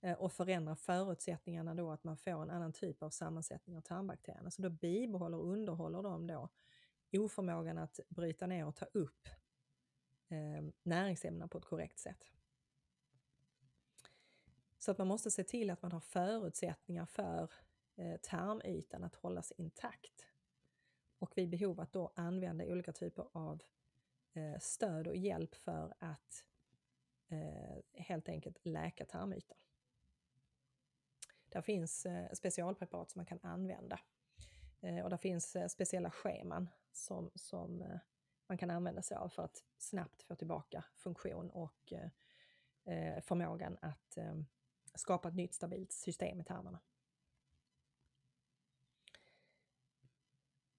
Eh, 0.00 0.18
och 0.18 0.32
förändra 0.32 0.76
förutsättningarna 0.76 1.74
då 1.74 1.90
att 1.90 2.04
man 2.04 2.16
får 2.16 2.42
en 2.42 2.50
annan 2.50 2.72
typ 2.72 3.02
av 3.02 3.10
sammansättning 3.10 3.76
av 3.76 3.80
tarmbakterierna. 3.80 4.50
Så 4.50 4.62
då 4.62 4.70
bibehåller 4.70 5.38
och 5.38 5.52
underhåller 5.52 6.02
de 6.02 6.26
då 6.26 6.48
oförmågan 7.12 7.78
att 7.78 8.00
bryta 8.08 8.46
ner 8.46 8.66
och 8.66 8.76
ta 8.76 8.84
upp 8.84 9.28
eh, 10.28 10.64
näringsämnena 10.82 11.48
på 11.48 11.58
ett 11.58 11.64
korrekt 11.64 11.98
sätt. 11.98 12.30
Så 14.78 14.90
att 14.90 14.98
man 14.98 15.06
måste 15.06 15.30
se 15.30 15.44
till 15.44 15.70
att 15.70 15.82
man 15.82 15.92
har 15.92 16.00
förutsättningar 16.00 17.06
för 17.06 17.50
eh, 17.96 18.16
tarmytan 18.16 19.04
att 19.04 19.14
hållas 19.14 19.52
intakt. 19.56 20.26
Och 21.18 21.38
vid 21.38 21.48
behov 21.48 21.80
att 21.80 21.92
då 21.92 22.12
använda 22.14 22.64
olika 22.64 22.92
typer 22.92 23.28
av 23.32 23.62
eh, 24.32 24.58
stöd 24.60 25.06
och 25.06 25.16
hjälp 25.16 25.54
för 25.54 25.94
att 25.98 26.44
eh, 27.28 27.78
helt 27.92 28.28
enkelt 28.28 28.58
läka 28.62 29.04
tarmytan. 29.04 29.58
Där 31.48 31.62
finns 31.62 32.06
eh, 32.06 32.32
specialpreparat 32.32 33.10
som 33.10 33.18
man 33.18 33.26
kan 33.26 33.40
använda. 33.42 34.00
Eh, 34.80 35.04
och 35.04 35.10
där 35.10 35.16
finns 35.16 35.56
eh, 35.56 35.68
speciella 35.68 36.10
scheman 36.10 36.68
som, 36.92 37.30
som 37.34 37.98
man 38.46 38.58
kan 38.58 38.70
använda 38.70 39.02
sig 39.02 39.16
av 39.16 39.28
för 39.28 39.42
att 39.42 39.64
snabbt 39.78 40.22
få 40.22 40.34
tillbaka 40.34 40.84
funktion 40.94 41.50
och 41.50 41.92
förmågan 43.22 43.78
att 43.80 44.18
skapa 44.94 45.28
ett 45.28 45.34
nytt 45.34 45.54
stabilt 45.54 45.92
system 45.92 46.40
i 46.40 46.44
tarmarna. 46.44 46.80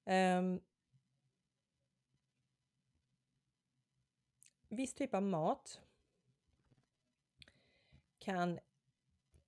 Um, 0.09 0.61
viss 4.69 4.93
typ 4.93 5.13
av 5.13 5.23
mat 5.23 5.81
kan 8.19 8.59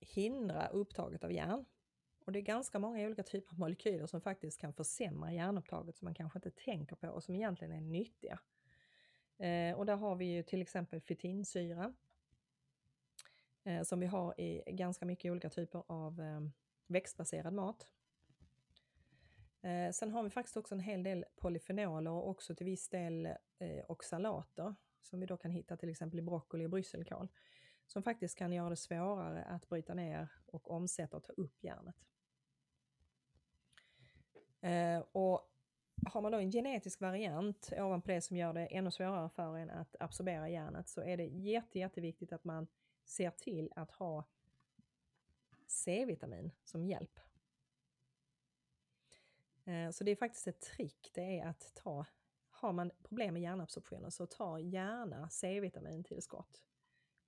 hindra 0.02 0.66
upptaget 0.66 1.24
av 1.24 1.32
järn. 1.32 1.64
Och 2.24 2.32
det 2.32 2.38
är 2.38 2.42
ganska 2.42 2.78
många 2.78 3.06
olika 3.06 3.22
typer 3.22 3.52
av 3.52 3.58
molekyler 3.58 4.06
som 4.06 4.20
faktiskt 4.20 4.60
kan 4.60 4.72
försämra 4.72 5.32
järnupptaget 5.32 5.96
som 5.96 6.04
man 6.04 6.14
kanske 6.14 6.38
inte 6.38 6.50
tänker 6.50 6.96
på 6.96 7.08
och 7.08 7.24
som 7.24 7.34
egentligen 7.34 7.72
är 7.72 7.80
nyttiga. 7.80 8.38
Eh, 9.38 9.78
och 9.78 9.86
där 9.86 9.96
har 9.96 10.16
vi 10.16 10.24
ju 10.24 10.42
till 10.42 10.62
exempel 10.62 11.00
fitinsyra 11.00 11.94
eh, 13.64 13.82
som 13.82 14.00
vi 14.00 14.06
har 14.06 14.40
i 14.40 14.62
ganska 14.66 15.06
mycket 15.06 15.30
olika 15.30 15.50
typer 15.50 15.84
av 15.86 16.20
eh, 16.20 16.40
växtbaserad 16.86 17.52
mat. 17.52 17.88
Eh, 19.62 19.92
sen 19.92 20.10
har 20.10 20.22
vi 20.22 20.30
faktiskt 20.30 20.56
också 20.56 20.74
en 20.74 20.80
hel 20.80 21.02
del 21.02 21.24
polyfenoler 21.36 22.10
och 22.10 22.28
också 22.28 22.54
till 22.54 22.66
viss 22.66 22.88
del 22.88 23.26
eh, 23.58 23.84
oxalater 23.88 24.74
som 25.02 25.20
vi 25.20 25.26
då 25.26 25.36
kan 25.36 25.50
hitta 25.50 25.76
till 25.76 25.88
exempel 25.88 26.18
i 26.18 26.22
broccoli 26.22 26.66
och 26.66 26.70
brysselkål 26.70 27.28
som 27.92 28.02
faktiskt 28.02 28.38
kan 28.38 28.52
göra 28.52 28.70
det 28.70 28.76
svårare 28.76 29.44
att 29.44 29.68
bryta 29.68 29.94
ner 29.94 30.28
och 30.46 30.70
omsätta 30.70 31.16
och 31.16 31.24
ta 31.24 31.32
upp 31.32 31.64
järnet. 31.64 31.96
Eh, 34.60 35.04
och 35.12 35.52
har 36.06 36.22
man 36.22 36.32
då 36.32 36.38
en 36.38 36.52
genetisk 36.52 37.00
variant 37.00 37.72
ovanpå 37.76 38.08
det 38.08 38.20
som 38.20 38.36
gör 38.36 38.52
det 38.52 38.66
ännu 38.66 38.90
svårare 38.90 39.28
för 39.28 39.56
en 39.56 39.70
att 39.70 39.96
absorbera 40.00 40.48
järnet 40.48 40.88
så 40.88 41.02
är 41.02 41.16
det 41.16 41.24
jätte, 41.24 41.78
jätteviktigt 41.78 42.32
att 42.32 42.44
man 42.44 42.66
ser 43.04 43.30
till 43.30 43.72
att 43.76 43.90
ha 43.90 44.24
C-vitamin 45.66 46.50
som 46.64 46.84
hjälp. 46.84 47.20
Eh, 49.64 49.90
så 49.90 50.04
det 50.04 50.10
är 50.10 50.16
faktiskt 50.16 50.46
ett 50.46 50.60
trick, 50.60 51.10
det 51.14 51.38
är 51.38 51.46
att 51.46 51.72
ta, 51.74 52.06
har 52.50 52.72
man 52.72 52.90
problem 53.02 53.34
med 53.34 53.42
järnabsorptionen 53.42 54.10
så 54.10 54.26
ta 54.26 54.58
gärna 54.58 55.28
C-vitamin. 55.28 56.04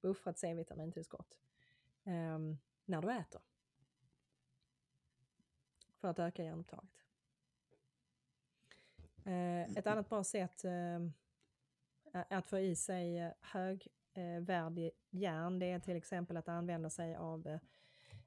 Buffrat 0.04 0.38
C-vitamintillskott. 0.38 1.38
Eh, 2.04 2.38
när 2.84 3.02
du 3.02 3.12
äter. 3.12 3.40
För 5.96 6.08
att 6.08 6.18
öka 6.18 6.44
järnupptaget. 6.44 7.00
Eh, 9.24 9.62
ett 9.62 9.86
annat 9.86 10.08
bra 10.08 10.24
sätt 10.24 10.64
eh, 10.64 11.00
att 12.12 12.46
få 12.46 12.58
i 12.58 12.76
sig 12.76 13.18
eh, 13.18 13.32
högvärdig 13.40 14.86
eh, 14.86 15.20
järn 15.20 15.58
det 15.58 15.66
är 15.66 15.80
till 15.80 15.96
exempel 15.96 16.36
att 16.36 16.48
använda 16.48 16.90
sig 16.90 17.16
av 17.16 17.46
eh, 17.46 17.60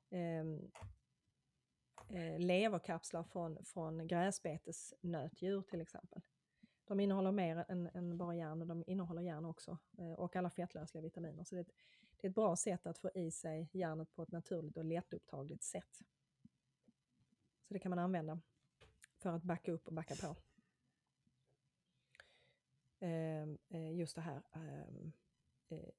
ehm, 0.09 0.71
leverkapslar 2.37 3.23
från, 3.23 3.65
från 3.65 4.07
gräsbetesnötdjur 4.07 5.61
till 5.61 5.81
exempel. 5.81 6.21
De 6.87 6.99
innehåller 6.99 7.31
mer 7.31 7.65
än, 7.67 7.87
än 7.87 8.17
bara 8.17 8.35
järn 8.35 8.61
och 8.61 8.67
de 8.67 8.83
innehåller 8.87 9.21
järn 9.21 9.45
också 9.45 9.77
eh, 9.97 10.11
och 10.11 10.35
alla 10.35 10.49
fettlösliga 10.49 11.01
vitaminer. 11.01 11.43
Så 11.43 11.55
det 11.55 11.59
är, 11.59 11.63
ett, 11.63 11.73
det 12.17 12.27
är 12.27 12.29
ett 12.29 12.35
bra 12.35 12.55
sätt 12.55 12.87
att 12.87 12.97
få 12.97 13.09
i 13.15 13.31
sig 13.31 13.69
järnet 13.73 14.15
på 14.15 14.23
ett 14.23 14.31
naturligt 14.31 14.77
och 14.77 14.85
lättupptagligt 14.85 15.63
sätt. 15.63 16.01
Så 17.67 17.73
det 17.73 17.79
kan 17.79 17.89
man 17.89 17.99
använda 17.99 18.39
för 19.17 19.29
att 19.29 19.43
backa 19.43 19.71
upp 19.71 19.87
och 19.87 19.93
backa 19.93 20.15
på. 20.15 20.35
Ehm, 22.99 23.57
eh, 23.69 23.91
just 23.91 24.15
det 24.15 24.21
här 24.21 24.43
ehm, 24.51 25.11
eh, 25.69 25.89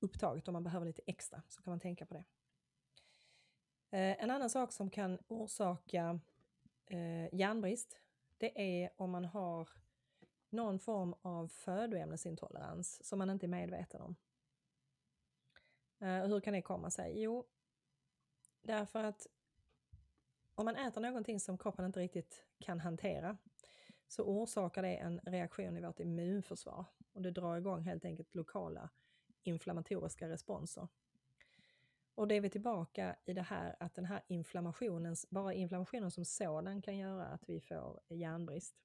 upptaget. 0.00 0.48
Om 0.48 0.52
man 0.52 0.64
behöver 0.64 0.86
lite 0.86 1.02
extra 1.06 1.42
så 1.48 1.62
kan 1.62 1.70
man 1.70 1.80
tänka 1.80 2.06
på 2.06 2.14
det. 2.14 2.24
En 3.96 4.30
annan 4.30 4.50
sak 4.50 4.72
som 4.72 4.90
kan 4.90 5.18
orsaka 5.28 6.20
järnbrist, 7.32 8.00
det 8.38 8.82
är 8.82 8.90
om 8.96 9.10
man 9.10 9.24
har 9.24 9.68
någon 10.54 10.78
form 10.78 11.14
av 11.22 11.48
födoämnesintolerans 11.48 13.04
som 13.04 13.18
man 13.18 13.30
inte 13.30 13.46
är 13.46 13.48
medveten 13.48 14.00
om. 14.00 14.16
Eh, 15.98 16.26
hur 16.26 16.40
kan 16.40 16.52
det 16.54 16.62
komma 16.62 16.90
sig? 16.90 17.22
Jo, 17.22 17.44
därför 18.62 19.04
att 19.04 19.26
om 20.54 20.64
man 20.64 20.76
äter 20.76 21.00
någonting 21.00 21.40
som 21.40 21.58
kroppen 21.58 21.84
inte 21.84 22.00
riktigt 22.00 22.44
kan 22.58 22.80
hantera 22.80 23.36
så 24.08 24.22
orsakar 24.22 24.82
det 24.82 24.96
en 24.96 25.20
reaktion 25.20 25.76
i 25.76 25.80
vårt 25.80 26.00
immunförsvar 26.00 26.84
och 27.12 27.22
det 27.22 27.30
drar 27.30 27.56
igång 27.56 27.82
helt 27.82 28.04
enkelt 28.04 28.34
lokala 28.34 28.90
inflammatoriska 29.42 30.28
responser. 30.28 30.88
Och 32.14 32.28
det 32.28 32.34
är 32.34 32.40
vi 32.40 32.50
tillbaka 32.50 33.16
i 33.24 33.32
det 33.32 33.42
här 33.42 33.76
att 33.80 33.94
den 33.94 34.04
här 34.04 34.22
inflammationen, 34.26 35.16
bara 35.30 35.54
inflammationen 35.54 36.10
som 36.10 36.24
sådan 36.24 36.82
kan 36.82 36.96
göra 36.96 37.26
att 37.26 37.48
vi 37.48 37.60
får 37.60 38.00
järnbrist. 38.08 38.76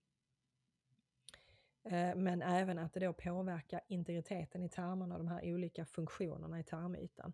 Eh, 1.89 2.15
men 2.15 2.41
även 2.41 2.79
att 2.79 2.93
det 2.93 3.00
då 3.00 3.13
påverkar 3.13 3.81
integriteten 3.88 4.63
i 4.63 4.69
tarmarna 4.69 5.15
och 5.15 5.19
de 5.19 5.27
här 5.27 5.53
olika 5.53 5.86
funktionerna 5.86 6.60
i 6.60 6.63
tarmytan 6.63 7.34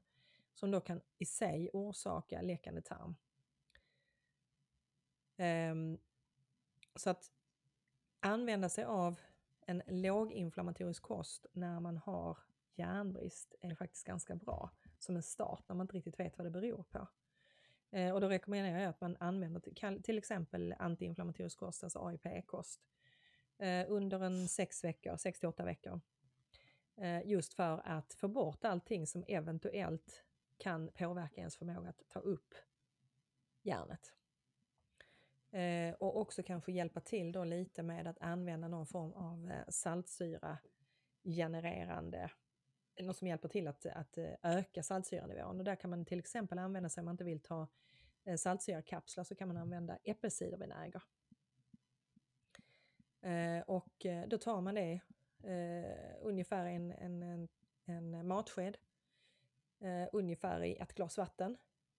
som 0.53 0.71
då 0.71 0.81
kan 0.81 1.01
i 1.17 1.25
sig 1.25 1.69
orsaka 1.73 2.41
läckande 2.41 2.81
tarm. 2.81 3.15
Ehm, 5.37 5.97
så 6.95 7.09
att 7.09 7.31
använda 8.19 8.69
sig 8.69 8.83
av 8.83 9.19
en 9.65 9.81
låginflammatorisk 9.87 11.03
kost 11.03 11.45
när 11.53 11.79
man 11.79 11.97
har 11.97 12.37
järnbrist 12.75 13.55
är 13.61 13.75
faktiskt 13.75 14.07
ganska 14.07 14.35
bra 14.35 14.71
som 14.99 15.15
en 15.15 15.23
start 15.23 15.63
när 15.67 15.75
man 15.75 15.83
inte 15.83 15.95
riktigt 15.95 16.19
vet 16.19 16.37
vad 16.37 16.47
det 16.47 16.51
beror 16.51 16.83
på. 16.83 17.07
Eh, 17.91 18.13
och 18.13 18.21
då 18.21 18.29
rekommenderar 18.29 18.79
jag 18.79 18.89
att 18.89 19.01
man 19.01 19.17
använder 19.19 19.59
till, 19.59 20.03
till 20.03 20.17
exempel 20.17 20.75
antiinflammatorisk 20.79 21.59
kost, 21.59 21.83
alltså 21.83 21.99
AIP-kost, 21.99 22.81
eh, 23.57 23.85
under 23.87 24.19
en 24.19 24.47
sex 24.47 24.83
veckor, 24.83 25.17
sex 25.17 25.39
till 25.39 25.49
åtta 25.49 25.65
veckor. 25.65 26.01
Eh, 26.97 27.27
just 27.27 27.53
för 27.53 27.81
att 27.85 28.13
få 28.13 28.27
bort 28.27 28.65
allting 28.65 29.07
som 29.07 29.23
eventuellt 29.27 30.23
kan 30.57 30.87
påverka 30.87 31.41
ens 31.41 31.57
förmåga 31.57 31.89
att 31.89 32.01
ta 32.07 32.19
upp 32.19 32.53
järnet. 33.61 34.13
Eh, 35.51 35.93
och 35.93 36.19
också 36.21 36.43
kanske 36.43 36.71
hjälpa 36.71 36.99
till 36.99 37.31
då 37.31 37.43
lite 37.43 37.83
med 37.83 38.07
att 38.07 38.19
använda 38.19 38.67
någon 38.67 38.87
form 38.87 39.13
av 39.13 39.51
eh, 39.51 39.69
saltsyra 39.69 40.57
genererande 41.23 42.31
något 43.03 43.17
som 43.17 43.27
hjälper 43.27 43.49
till 43.49 43.67
att, 43.67 43.85
att 43.85 44.17
eh, 44.17 44.33
öka 44.43 44.83
saltsyranivån. 44.83 45.59
Och 45.59 45.65
där 45.65 45.75
kan 45.75 45.89
man 45.89 46.05
till 46.05 46.19
exempel 46.19 46.59
använda 46.59 46.89
sig, 46.89 47.01
om 47.01 47.05
man 47.05 47.13
inte 47.13 47.23
vill 47.23 47.39
ta 47.39 47.67
eh, 48.23 48.35
saltsyrakapslar, 48.35 49.23
så 49.23 49.35
kan 49.35 49.47
man 49.47 49.57
använda 49.57 49.97
äppelcidervinäger. 50.03 51.03
Eh, 53.25 53.61
och 53.61 54.05
eh, 54.05 54.27
då 54.27 54.37
tar 54.37 54.61
man 54.61 54.75
det 54.75 55.01
eh, 55.43 56.15
ungefär 56.21 56.65
en, 56.65 56.91
en, 56.91 57.23
en, 57.23 57.49
en 57.85 58.27
matsked, 58.27 58.77
eh, 59.79 60.07
ungefär 60.11 60.63
i 60.63 60.75
ett 60.75 60.93
glas 60.93 61.17
vatten. 61.17 61.57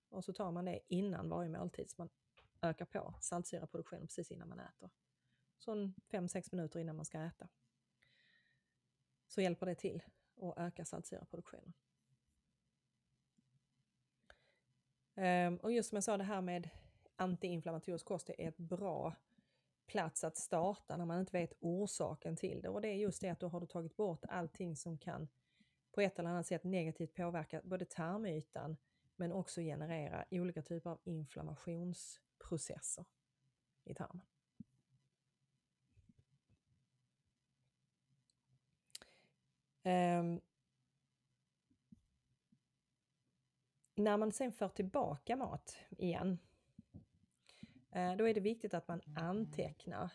Och 0.08 0.24
så 0.24 0.32
tar 0.32 0.50
man 0.50 0.64
det 0.64 0.80
innan 0.88 1.28
varje 1.28 1.48
måltid, 1.48 1.90
så 1.90 1.94
man 1.98 2.08
ökar 2.62 2.84
på 2.84 3.14
saltsyraproduktionen 3.20 4.06
precis 4.06 4.30
innan 4.30 4.48
man 4.48 4.60
äter. 4.60 4.90
Så 5.58 5.74
5-6 6.10 6.48
minuter 6.52 6.80
innan 6.80 6.96
man 6.96 7.04
ska 7.04 7.20
äta. 7.20 7.48
Så 9.28 9.40
hjälper 9.40 9.66
det 9.66 9.74
till 9.74 10.02
att 10.42 10.58
öka 10.58 10.84
saltsyraproduktionen. 10.84 11.72
Ehm, 15.14 15.56
och 15.56 15.72
just 15.72 15.88
som 15.88 15.96
jag 15.96 16.04
sa, 16.04 16.16
det 16.16 16.24
här 16.24 16.40
med 16.40 16.70
antiinflammatorisk 17.16 18.06
kost 18.06 18.30
är 18.30 18.48
ett 18.48 18.58
bra 18.58 19.14
plats 19.86 20.24
att 20.24 20.36
starta 20.36 20.96
när 20.96 21.04
man 21.04 21.20
inte 21.20 21.38
vet 21.38 21.52
orsaken 21.60 22.36
till 22.36 22.62
det. 22.62 22.68
Och 22.68 22.80
det 22.80 22.88
är 22.88 22.94
just 22.94 23.20
det 23.20 23.28
att 23.28 23.40
då 23.40 23.48
har 23.48 23.60
du 23.60 23.66
tagit 23.66 23.96
bort 23.96 24.24
allting 24.28 24.76
som 24.76 24.98
kan 24.98 25.28
på 25.92 26.00
ett 26.00 26.18
eller 26.18 26.30
annat 26.30 26.46
sätt 26.46 26.64
negativt 26.64 27.14
påverka 27.14 27.60
både 27.64 27.84
tarmytan 27.84 28.76
men 29.16 29.32
också 29.32 29.60
generera 29.60 30.24
olika 30.30 30.62
typer 30.62 30.90
av 30.90 30.98
inflammationsprocesser 31.04 33.04
i 33.84 33.94
tarmen. 33.94 34.26
Um, 39.84 40.40
när 43.94 44.16
man 44.16 44.32
sen 44.32 44.52
för 44.52 44.68
tillbaka 44.68 45.36
mat 45.36 45.76
igen, 45.90 46.38
Eh, 47.90 48.16
då 48.16 48.28
är 48.28 48.34
det 48.34 48.40
viktigt 48.40 48.74
att 48.74 48.88
man 48.88 49.00
antecknar 49.16 50.12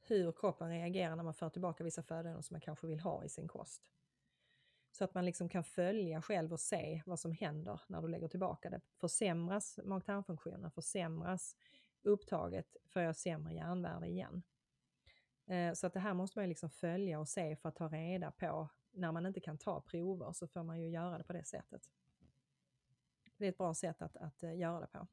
hur 0.00 0.32
kroppen 0.32 0.68
reagerar 0.68 1.16
när 1.16 1.24
man 1.24 1.34
för 1.34 1.48
tillbaka 1.48 1.84
vissa 1.84 2.02
födoämnen 2.02 2.42
som 2.42 2.54
man 2.54 2.60
kanske 2.60 2.86
vill 2.86 3.00
ha 3.00 3.24
i 3.24 3.28
sin 3.28 3.48
kost. 3.48 3.90
Så 4.92 5.04
att 5.04 5.14
man 5.14 5.24
liksom 5.24 5.48
kan 5.48 5.64
följa 5.64 6.22
själv 6.22 6.52
och 6.52 6.60
se 6.60 7.02
vad 7.06 7.20
som 7.20 7.32
händer 7.32 7.80
när 7.86 8.02
du 8.02 8.08
lägger 8.08 8.28
tillbaka 8.28 8.70
det. 8.70 8.80
Försämras 9.00 9.78
mag-tarmfunktionen, 9.84 10.70
försämras 10.70 11.56
upptaget, 12.02 12.76
får 12.86 13.02
jag 13.02 13.16
sämre 13.16 13.54
järnvärde 13.54 14.06
igen. 14.06 14.42
Eh, 15.46 15.72
så 15.72 15.86
att 15.86 15.92
det 15.92 16.00
här 16.00 16.14
måste 16.14 16.38
man 16.38 16.48
liksom 16.48 16.70
följa 16.70 17.20
och 17.20 17.28
se 17.28 17.56
för 17.56 17.68
att 17.68 17.76
ta 17.76 17.88
reda 17.88 18.30
på 18.30 18.68
när 18.90 19.12
man 19.12 19.26
inte 19.26 19.40
kan 19.40 19.58
ta 19.58 19.80
prover 19.80 20.32
så 20.32 20.46
får 20.46 20.62
man 20.62 20.80
ju 20.80 20.88
göra 20.88 21.18
det 21.18 21.24
på 21.24 21.32
det 21.32 21.44
sättet. 21.44 21.82
Det 23.36 23.44
är 23.44 23.48
ett 23.48 23.58
bra 23.58 23.74
sätt 23.74 24.02
att, 24.02 24.16
att 24.16 24.42
eh, 24.42 24.56
göra 24.56 24.80
det 24.80 24.86
på. 24.86 25.08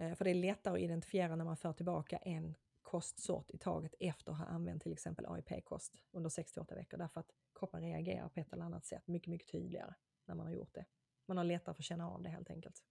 Eh, 0.00 0.14
för 0.14 0.24
det 0.24 0.30
är 0.30 0.34
lättare 0.34 0.74
att 0.74 0.80
identifiera 0.80 1.36
när 1.36 1.44
man 1.44 1.56
för 1.56 1.72
tillbaka 1.72 2.16
en 2.16 2.54
kostsort 2.82 3.50
i 3.50 3.58
taget 3.58 3.94
efter 4.00 4.32
att 4.32 4.38
ha 4.38 4.44
använt 4.44 4.82
till 4.82 4.92
exempel 4.92 5.26
AIP-kost 5.26 5.94
under 6.10 6.30
6-8 6.30 6.74
veckor. 6.74 6.98
Därför 6.98 7.20
att 7.20 7.32
kroppen 7.54 7.80
reagerar 7.80 8.28
på 8.28 8.40
ett 8.40 8.52
eller 8.52 8.64
annat 8.64 8.84
sätt 8.84 9.08
mycket, 9.08 9.28
mycket 9.28 9.48
tydligare 9.52 9.94
när 10.24 10.34
man 10.34 10.46
har 10.46 10.54
gjort 10.54 10.74
det. 10.74 10.84
Man 11.26 11.36
har 11.36 11.44
lättare 11.44 11.74
för 11.74 11.82
att 11.82 11.86
känna 11.86 12.10
av 12.10 12.22
det 12.22 12.28
helt 12.28 12.50
enkelt. 12.50 12.84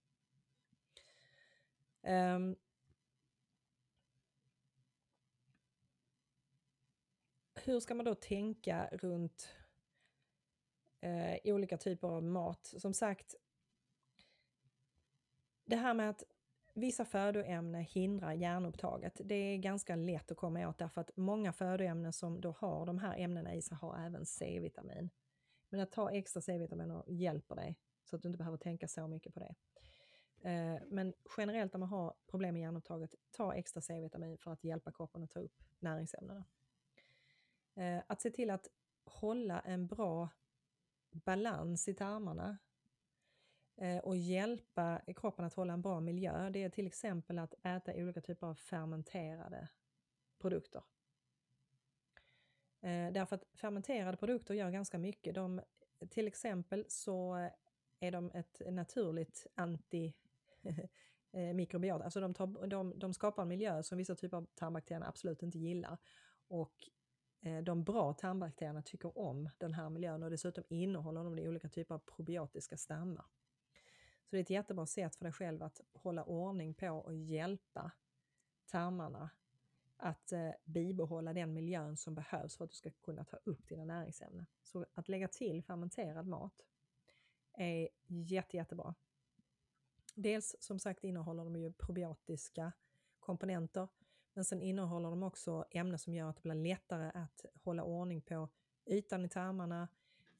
Um, 2.02 2.56
hur 7.54 7.80
ska 7.80 7.94
man 7.94 8.04
då 8.04 8.14
tänka 8.14 8.88
runt 8.92 9.54
eh, 11.00 11.38
olika 11.44 11.76
typer 11.76 12.08
av 12.08 12.22
mat? 12.22 12.74
Som 12.78 12.94
sagt, 12.94 13.34
det 15.64 15.76
här 15.76 15.94
med 15.94 16.10
att 16.10 16.24
vissa 16.74 17.04
födoämnen 17.04 17.84
hindrar 17.84 18.32
järnupptaget, 18.32 19.20
det 19.24 19.34
är 19.34 19.56
ganska 19.56 19.96
lätt 19.96 20.30
att 20.30 20.36
komma 20.36 20.68
åt 20.68 20.78
därför 20.78 21.00
att 21.00 21.16
många 21.16 21.52
födoämnen 21.52 22.12
som 22.12 22.40
då 22.40 22.54
har 22.58 22.86
de 22.86 22.98
här 22.98 23.18
ämnena 23.18 23.54
i 23.54 23.62
sig 23.62 23.76
har 23.76 24.06
även 24.06 24.26
C-vitamin. 24.26 25.10
Men 25.68 25.80
att 25.80 25.92
ta 25.92 26.10
extra 26.10 26.42
C-vitaminer 26.42 27.04
hjälper 27.06 27.54
dig 27.56 27.78
så 28.04 28.16
att 28.16 28.22
du 28.22 28.28
inte 28.28 28.38
behöver 28.38 28.58
tänka 28.58 28.88
så 28.88 29.06
mycket 29.08 29.34
på 29.34 29.40
det. 29.40 29.54
Eh, 30.50 30.82
men 30.88 31.12
generellt 31.36 31.74
om 31.74 31.80
man 31.80 31.88
har 31.88 32.14
problem 32.26 32.54
med 32.54 32.62
järnupptaget, 32.62 33.14
ta 33.30 33.54
extra 33.54 33.80
C-vitamin 33.80 34.38
för 34.38 34.52
att 34.52 34.64
hjälpa 34.64 34.92
kroppen 34.92 35.22
att 35.22 35.30
ta 35.30 35.40
upp 35.40 35.62
näringsämnena. 35.78 36.44
Eh, 37.74 38.02
att 38.06 38.22
se 38.22 38.30
till 38.30 38.50
att 38.50 38.68
hålla 39.04 39.60
en 39.60 39.86
bra 39.86 40.28
balans 41.10 41.88
i 41.88 41.94
tarmarna 41.94 42.58
Eh, 43.76 43.98
och 43.98 44.16
hjälpa 44.16 45.00
kroppen 45.16 45.44
att 45.44 45.54
hålla 45.54 45.72
en 45.72 45.82
bra 45.82 46.00
miljö, 46.00 46.50
det 46.50 46.62
är 46.62 46.68
till 46.68 46.86
exempel 46.86 47.38
att 47.38 47.54
äta 47.62 47.94
olika 47.94 48.20
typer 48.20 48.46
av 48.46 48.54
fermenterade 48.54 49.68
produkter. 50.38 50.82
Eh, 52.82 53.12
därför 53.12 53.36
att 53.36 53.44
fermenterade 53.54 54.16
produkter 54.16 54.54
gör 54.54 54.70
ganska 54.70 54.98
mycket. 54.98 55.34
De, 55.34 55.60
till 56.10 56.26
exempel 56.26 56.84
så 56.88 57.50
är 58.00 58.10
de 58.10 58.30
ett 58.34 58.62
naturligt 58.70 59.46
anti-mikrobiot. 59.54 61.30
Eh, 62.00 62.04
alltså 62.04 62.20
de, 62.20 62.34
tar, 62.34 62.66
de, 62.66 62.98
de 62.98 63.14
skapar 63.14 63.42
en 63.42 63.48
miljö 63.48 63.82
som 63.82 63.98
vissa 63.98 64.14
typer 64.14 64.36
av 64.36 64.46
tarmbakterier 64.54 65.08
absolut 65.08 65.42
inte 65.42 65.58
gillar. 65.58 65.98
Och 66.48 66.74
de 67.62 67.84
bra 67.84 68.12
tarmbakterierna 68.12 68.82
tycker 68.82 69.18
om 69.18 69.50
den 69.58 69.74
här 69.74 69.90
miljön 69.90 70.22
och 70.22 70.30
dessutom 70.30 70.64
innehåller 70.68 71.24
de 71.24 71.48
olika 71.48 71.68
typer 71.68 71.94
av 71.94 71.98
probiotiska 71.98 72.76
stammar. 72.76 73.24
Så 74.30 74.36
det 74.36 74.38
är 74.38 74.42
ett 74.42 74.50
jättebra 74.50 74.86
sätt 74.86 75.16
för 75.16 75.24
dig 75.24 75.32
själv 75.32 75.62
att 75.62 75.80
hålla 75.94 76.24
ordning 76.24 76.74
på 76.74 76.90
och 76.90 77.14
hjälpa 77.14 77.92
tarmarna 78.66 79.30
att 79.96 80.32
eh, 80.32 80.50
bibehålla 80.64 81.32
den 81.32 81.52
miljön 81.52 81.96
som 81.96 82.14
behövs 82.14 82.56
för 82.56 82.64
att 82.64 82.70
du 82.70 82.76
ska 82.76 82.90
kunna 82.90 83.24
ta 83.24 83.36
upp 83.36 83.68
dina 83.68 83.84
näringsämnen. 83.84 84.46
Så 84.62 84.86
att 84.94 85.08
lägga 85.08 85.28
till 85.28 85.62
fermenterad 85.62 86.26
mat 86.26 86.64
är 87.52 87.88
jätte, 88.06 88.56
jättebra. 88.56 88.94
Dels 90.14 90.56
som 90.60 90.78
sagt 90.78 91.04
innehåller 91.04 91.44
de 91.44 91.56
ju 91.56 91.72
probiotiska 91.72 92.72
komponenter 93.20 93.88
Men 94.32 94.44
sen 94.44 94.62
innehåller 94.62 95.10
de 95.10 95.22
också 95.22 95.64
ämnen 95.70 95.98
som 95.98 96.14
gör 96.14 96.30
att 96.30 96.36
det 96.36 96.42
blir 96.42 96.54
lättare 96.54 97.10
att 97.14 97.44
hålla 97.54 97.82
ordning 97.82 98.20
på 98.22 98.48
ytan 98.86 99.24
i 99.24 99.28
tarmarna 99.28 99.82
eh, 99.82 99.88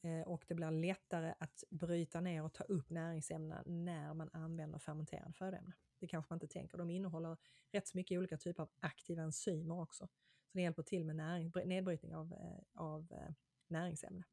Eh, 0.03 0.21
och 0.21 0.45
det 0.49 0.55
blir 0.55 0.71
lättare 0.71 1.35
att 1.39 1.65
bryta 1.71 2.21
ner 2.21 2.43
och 2.45 2.53
ta 2.53 2.65
upp 2.65 2.91
näringsämnena 2.91 3.63
när 3.67 4.15
man 4.15 4.31
använder 4.33 4.79
fermenterade 4.79 5.33
födoämnen. 5.33 5.73
Det 5.99 6.07
kanske 6.07 6.33
man 6.33 6.37
inte 6.37 6.49
tänker. 6.49 6.79
De 6.79 6.91
innehåller 6.91 7.37
rätt 7.73 7.89
så 7.89 7.97
mycket 7.97 8.19
olika 8.19 8.37
typer 8.37 8.63
av 8.63 8.71
aktiva 8.81 9.23
enzymer 9.23 9.81
också. 9.81 10.09
Så 10.47 10.59
det 10.59 10.63
hjälper 10.63 10.83
till 10.83 11.05
med 11.05 11.17
näring, 11.17 11.53
nedbrytning 11.65 12.15
av, 12.15 12.33
eh, 12.33 12.83
av 12.83 13.13
eh, 13.13 13.35
näringsämnen. 13.69 14.25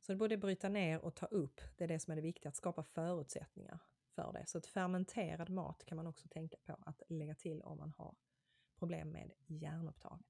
Så 0.00 0.16
både 0.16 0.36
bryta 0.36 0.68
ner 0.68 1.04
och 1.04 1.14
ta 1.14 1.26
upp, 1.26 1.60
det 1.76 1.84
är 1.84 1.88
det 1.88 2.00
som 2.00 2.12
är 2.12 2.16
det 2.16 2.22
viktiga, 2.22 2.48
att 2.48 2.56
skapa 2.56 2.82
förutsättningar 2.82 3.80
för 4.14 4.32
det. 4.32 4.46
Så 4.46 4.58
att 4.58 4.66
fermenterad 4.66 5.50
mat 5.50 5.84
kan 5.84 5.96
man 5.96 6.06
också 6.06 6.28
tänka 6.28 6.56
på 6.64 6.78
att 6.86 7.02
lägga 7.08 7.34
till 7.34 7.62
om 7.62 7.78
man 7.78 7.90
har 7.90 8.16
problem 8.78 9.10
med 9.10 9.32
järnupptaget. 9.46 10.29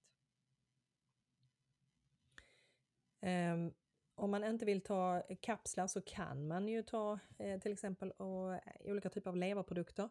Um, 3.23 3.75
om 4.15 4.31
man 4.31 4.45
inte 4.45 4.65
vill 4.65 4.81
ta 4.81 5.23
kapslar 5.41 5.87
så 5.87 6.01
kan 6.01 6.49
man 6.49 6.69
ju 6.69 6.83
ta 6.83 7.19
eh, 7.39 7.61
till 7.61 7.73
exempel 7.73 8.11
och, 8.11 8.55
eh, 8.55 8.61
olika 8.81 9.11
typer 9.11 9.31
av 9.31 9.37
leverprodukter. 9.37 10.09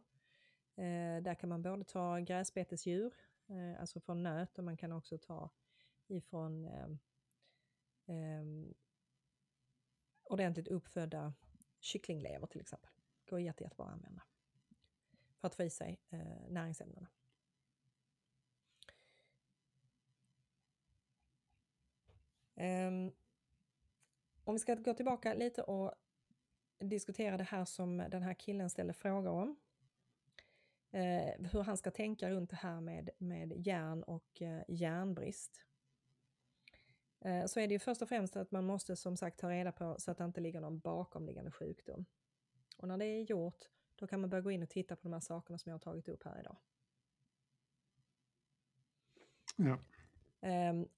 Eh, 0.76 1.22
där 1.22 1.36
kan 1.36 1.50
man 1.50 1.62
både 1.62 1.84
ta 1.84 2.20
gräsbetesdjur, 2.20 3.14
eh, 3.48 3.80
alltså 3.80 4.00
från 4.00 4.24
nöt, 4.24 4.58
och 4.58 4.64
man 4.64 4.78
kan 4.78 4.92
också 4.92 5.18
ta 5.18 5.50
ifrån 6.08 6.66
eh, 6.66 8.44
ordentligt 10.24 10.68
uppfödda 10.68 11.34
kycklinglever 11.80 12.48
till 12.48 12.62
exempel. 12.62 12.92
Går 13.30 13.40
jätte, 13.40 13.64
jättebra 13.64 13.86
att 13.86 13.94
använda 13.94 14.24
för 15.40 15.48
att 15.48 15.56
få 15.56 15.64
i 15.64 15.70
sig 15.70 16.00
eh, 16.10 16.50
näringsämnena. 16.50 17.08
Om 24.44 24.56
vi 24.56 24.60
ska 24.60 24.76
gå 24.76 24.94
tillbaka 24.94 25.34
lite 25.34 25.62
och 25.62 25.94
diskutera 26.80 27.38
det 27.38 27.44
här 27.44 27.66
som 27.66 27.98
den 27.98 28.24
här 28.24 28.34
killen 28.34 28.70
ställde 28.70 28.94
frågor 28.94 29.32
om. 29.32 29.56
Eh, 30.92 31.50
hur 31.52 31.64
han 31.64 31.78
ska 31.78 31.92
tänka 31.92 32.30
runt 32.30 32.50
det 32.50 32.56
här 32.56 32.82
med, 32.82 33.10
med 33.18 33.68
järn 33.68 34.04
och 34.04 34.42
eh, 34.42 34.62
järnbrist. 34.68 35.66
Eh, 37.20 37.46
så 37.46 37.60
är 37.60 37.68
det 37.68 37.74
ju 37.74 37.80
först 37.80 38.02
och 38.02 38.10
främst 38.10 38.36
att 38.36 38.52
man 38.52 38.66
måste 38.66 38.96
som 38.96 39.18
sagt 39.18 39.40
ta 39.40 39.50
reda 39.50 39.72
på 39.72 39.96
så 40.00 40.12
att 40.12 40.18
det 40.18 40.24
inte 40.24 40.42
ligger 40.42 40.62
någon 40.62 40.80
bakomliggande 40.80 41.52
sjukdom. 41.52 42.06
Och 42.78 42.88
när 42.88 42.98
det 42.98 43.06
är 43.06 43.22
gjort, 43.22 43.70
då 43.96 44.08
kan 44.08 44.22
man 44.22 44.30
börja 44.30 44.42
gå 44.42 44.52
in 44.52 44.64
och 44.64 44.70
titta 44.70 44.96
på 44.96 45.02
de 45.02 45.14
här 45.14 45.20
sakerna 45.20 45.58
som 45.58 45.70
jag 45.70 45.74
har 45.74 45.80
tagit 45.80 46.08
upp 46.08 46.24
här 46.24 46.40
idag. 46.40 46.58
Ja. 49.56 49.78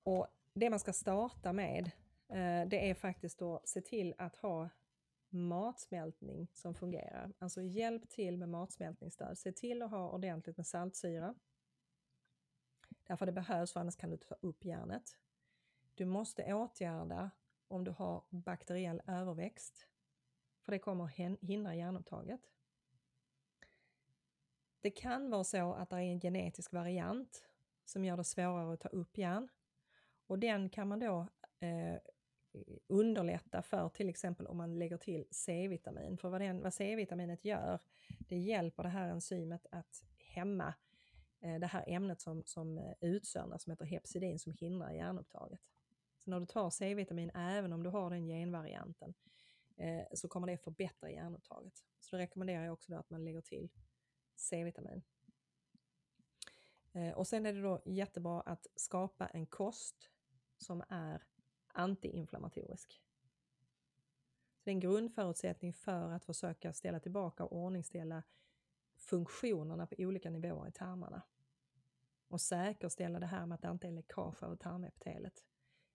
Och 0.04 0.28
det 0.54 0.70
man 0.70 0.80
ska 0.80 0.94
starta 0.94 1.54
med, 1.54 1.92
eh, 2.28 2.68
det 2.68 2.90
är 2.90 2.94
faktiskt 2.94 3.42
att 3.42 3.68
se 3.68 3.82
till 3.82 4.14
att 4.18 4.36
ha 4.36 4.70
matsmältning 5.30 6.48
som 6.54 6.76
fungerar. 6.76 7.34
Alltså 7.40 7.62
hjälp 7.62 8.10
till 8.10 8.38
med 8.38 8.50
matsmältningsstöd. 8.50 9.38
Se 9.38 9.52
till 9.52 9.82
att 9.82 9.92
ha 9.92 10.12
ordentligt 10.12 10.58
med 10.58 10.68
saltsyra. 10.68 11.36
Därför 13.04 13.26
det 13.26 13.32
behövs, 13.32 13.74
för 13.74 13.80
annars 13.80 13.96
kan 13.96 14.10
du 14.10 14.18
ta 14.18 14.36
upp 14.42 14.66
järnet. 14.66 15.18
Du 15.96 16.06
måste 16.06 16.54
åtgärda 16.54 17.32
om 17.68 17.84
du 17.84 17.92
har 17.92 18.24
bakteriell 18.30 19.02
överväxt, 19.08 19.88
för 20.62 20.72
det 20.72 20.80
kommer 20.80 21.06
hindra 21.42 21.76
järnupptaget. 21.76 22.42
Det 24.82 24.92
kan 24.92 25.30
vara 25.30 25.44
så 25.44 25.74
att 25.74 25.90
det 25.90 25.96
är 25.96 26.00
en 26.00 26.20
genetisk 26.20 26.74
variant 26.74 27.50
som 27.86 28.06
gör 28.06 28.18
det 28.18 28.24
svårare 28.24 28.74
att 28.74 28.80
ta 28.80 28.90
upp 28.90 29.18
järn 29.18 29.50
och 30.32 30.40
den 30.40 30.70
kan 30.70 30.88
man 30.88 31.00
då 31.00 31.28
eh, 31.60 31.98
underlätta 32.88 33.62
för 33.62 33.90
till 33.90 34.10
exempel 34.10 34.48
om 34.48 34.58
man 34.58 34.80
lägger 34.80 34.98
till 34.98 35.26
C-vitamin. 35.32 36.18
För 36.18 36.30
vad, 36.30 36.42
vad 36.62 36.74
C-vitaminet 36.74 37.46
gör, 37.46 37.80
det 38.20 38.38
hjälper 38.38 38.84
det 38.84 38.90
här 38.90 39.10
enzymet 39.10 39.66
att 39.72 40.04
hämma 40.18 40.74
eh, 41.40 41.60
det 41.60 41.68
här 41.68 41.84
ämnet 41.88 42.22
som, 42.22 42.44
som 42.46 42.78
eh, 42.78 42.94
utsöndras 43.02 43.64
som 43.64 43.72
heter 43.72 43.86
hepsidin 43.86 44.40
som 44.40 44.54
hindrar 44.54 44.92
järnupptaget. 44.92 45.60
Så 46.18 46.30
när 46.30 46.40
du 46.40 46.46
tar 46.46 46.70
C-vitamin, 46.70 47.32
även 47.36 47.74
om 47.74 47.84
du 47.84 47.90
har 47.90 48.10
den 48.10 48.28
genvarianten, 48.28 49.14
eh, 49.78 50.04
så 50.14 50.28
kommer 50.28 50.48
det 50.48 50.58
förbättra 50.58 51.12
järnupptaget. 51.12 51.74
Så 52.00 52.16
då 52.16 52.20
rekommenderar 52.20 52.64
jag 52.64 52.74
också 52.74 52.96
att 52.96 53.10
man 53.10 53.24
lägger 53.24 53.42
till 53.42 53.70
C-vitamin. 54.36 55.02
Eh, 56.94 57.12
och 57.12 57.28
sen 57.28 57.46
är 57.46 57.54
det 57.54 57.62
då 57.62 57.82
jättebra 57.86 58.42
att 58.42 58.68
skapa 58.76 59.28
en 59.28 59.46
kost 59.46 60.10
som 60.62 60.84
är 60.90 61.24
antiinflammatorisk. 61.68 63.02
Så 64.58 64.62
det 64.64 64.72
är 64.72 64.74
en 64.74 64.80
grundförutsättning 64.80 65.74
för 65.74 66.12
att 66.12 66.26
försöka 66.26 66.74
ställa 66.74 67.00
tillbaka 67.00 67.44
och 67.44 67.58
ordningställa 67.58 68.24
funktionerna 68.96 69.88
på 69.88 69.96
olika 69.98 70.30
nivåer 70.30 70.68
i 70.68 70.72
tarmarna. 70.72 71.22
Och 72.28 72.42
säkerställa 72.42 73.20
det 73.20 73.26
här 73.26 73.46
med 73.46 73.56
att 73.56 73.62
det 73.62 73.70
inte 73.70 73.88
är 73.88 73.92
läckage 73.92 74.44
över 74.44 74.56
tarmepitelet 74.56 75.46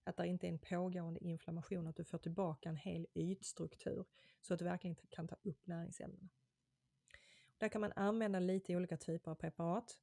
att 0.07 0.17
det 0.17 0.27
inte 0.27 0.47
är 0.47 0.49
en 0.49 0.59
pågående 0.59 1.25
inflammation, 1.25 1.87
att 1.87 1.97
du 1.97 2.05
får 2.05 2.19
tillbaka 2.19 2.69
en 2.69 2.77
hel 2.77 3.07
ytstruktur 3.15 4.05
så 4.41 4.55
att 4.55 4.59
du 4.59 4.65
verkligen 4.65 4.97
kan 5.11 5.29
ta 5.29 5.37
upp 5.43 5.67
näringsämnena. 5.67 6.29
Där 7.59 7.69
kan 7.69 7.81
man 7.81 7.93
använda 7.97 8.39
lite 8.39 8.77
olika 8.77 8.97
typer 8.97 9.31
av 9.31 9.35
preparat. 9.35 9.99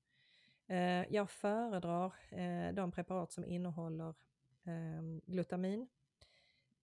Eh, 0.67 1.13
jag 1.13 1.29
föredrar 1.29 2.13
eh, 2.29 2.73
de 2.73 2.91
preparat 2.91 3.31
som 3.31 3.45
innehåller 3.45 4.15
Ehm, 4.63 5.21
glutamin, 5.25 5.87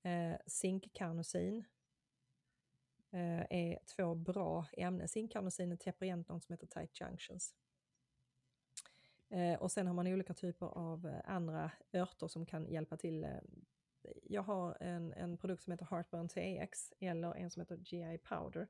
eh, 0.02 0.36
zinkkarnosin, 0.46 1.64
eh, 3.10 3.46
är 3.50 3.78
två 3.96 4.14
bra 4.14 4.66
ämnen. 4.72 5.08
Zinkkarnosin 5.08 5.78
täpper 5.78 6.06
igen 6.06 6.24
något 6.28 6.44
som 6.44 6.52
heter 6.52 6.66
tight 6.66 7.00
junctions. 7.00 7.54
Eh, 9.28 9.60
och 9.60 9.72
sen 9.72 9.86
har 9.86 9.94
man 9.94 10.06
olika 10.06 10.34
typer 10.34 10.66
av 10.66 11.06
eh, 11.06 11.20
andra 11.24 11.70
örter 11.92 12.28
som 12.28 12.46
kan 12.46 12.68
hjälpa 12.68 12.96
till. 12.96 13.24
Eh, 13.24 13.40
jag 14.22 14.42
har 14.42 14.76
en, 14.80 15.12
en 15.12 15.38
produkt 15.38 15.62
som 15.62 15.70
heter 15.70 15.86
Heartburn 15.90 16.28
TX 16.28 16.92
eller 17.00 17.34
en 17.34 17.50
som 17.50 17.60
heter 17.60 17.76
GI 17.76 18.18
Powder. 18.18 18.68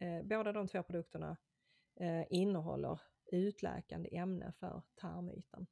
Eh, 0.00 0.22
båda 0.22 0.52
de 0.52 0.68
två 0.68 0.82
produkterna 0.82 1.36
eh, 1.96 2.24
innehåller 2.30 3.00
utläkande 3.26 4.16
ämne 4.16 4.52
för 4.52 4.82
tarmytan. 4.94 5.66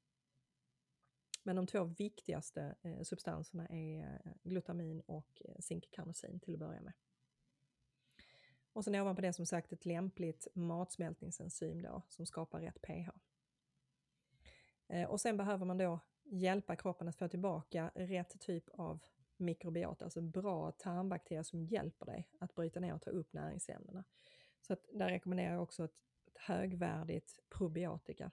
Men 1.48 1.56
de 1.56 1.66
två 1.66 1.84
viktigaste 1.84 2.74
eh, 2.82 3.02
substanserna 3.02 3.66
är 3.68 4.20
eh, 4.24 4.32
glutamin 4.42 5.00
och 5.00 5.42
eh, 5.44 5.54
zinkkarnosin 5.58 6.40
till 6.40 6.54
att 6.54 6.60
börja 6.60 6.80
med. 6.80 6.92
Och 8.72 8.84
sen 8.84 8.94
ovanpå 8.94 9.22
det 9.22 9.32
som 9.32 9.46
sagt 9.46 9.72
ett 9.72 9.86
lämpligt 9.86 10.48
matsmältningsenzym 10.54 11.82
då 11.82 12.02
som 12.08 12.26
skapar 12.26 12.60
rätt 12.60 12.82
pH. 12.82 13.10
Eh, 14.88 15.10
och 15.10 15.20
sen 15.20 15.36
behöver 15.36 15.66
man 15.66 15.78
då 15.78 16.00
hjälpa 16.24 16.76
kroppen 16.76 17.08
att 17.08 17.16
få 17.16 17.28
tillbaka 17.28 17.90
rätt 17.94 18.40
typ 18.40 18.68
av 18.68 19.00
mikrobiota, 19.36 20.04
alltså 20.04 20.20
bra 20.20 20.72
tarmbakterier 20.72 21.42
som 21.42 21.62
hjälper 21.62 22.06
dig 22.06 22.28
att 22.38 22.54
bryta 22.54 22.80
ner 22.80 22.94
och 22.94 23.02
ta 23.02 23.10
upp 23.10 23.32
näringsämnena. 23.32 24.04
Så 24.60 24.72
att 24.72 24.86
där 24.92 25.08
rekommenderar 25.08 25.52
jag 25.52 25.62
också 25.62 25.84
ett, 25.84 25.96
ett 26.26 26.38
högvärdigt 26.38 27.38
probiotika. 27.48 28.30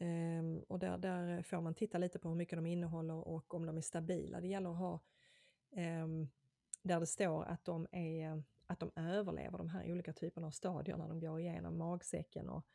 Ehm, 0.00 0.58
och 0.68 0.78
där, 0.78 0.98
där 0.98 1.42
får 1.42 1.60
man 1.60 1.74
titta 1.74 1.98
lite 1.98 2.18
på 2.18 2.28
hur 2.28 2.36
mycket 2.36 2.58
de 2.58 2.66
innehåller 2.66 3.28
och 3.28 3.54
om 3.54 3.66
de 3.66 3.76
är 3.76 3.80
stabila. 3.80 4.40
Det 4.40 4.48
gäller 4.48 4.70
att 4.70 4.78
ha 4.78 5.00
ehm, 5.72 6.28
där 6.82 7.00
det 7.00 7.06
står 7.06 7.44
att 7.44 7.64
de, 7.64 7.86
är, 7.92 8.42
att 8.66 8.80
de 8.80 8.90
överlever 8.96 9.58
de 9.58 9.68
här 9.68 9.92
olika 9.92 10.12
typerna 10.12 10.46
av 10.46 10.50
stadier 10.50 10.96
när 10.96 11.08
de 11.08 11.20
går 11.20 11.40
igenom 11.40 11.78
magsäcken 11.78 12.48
och 12.48 12.66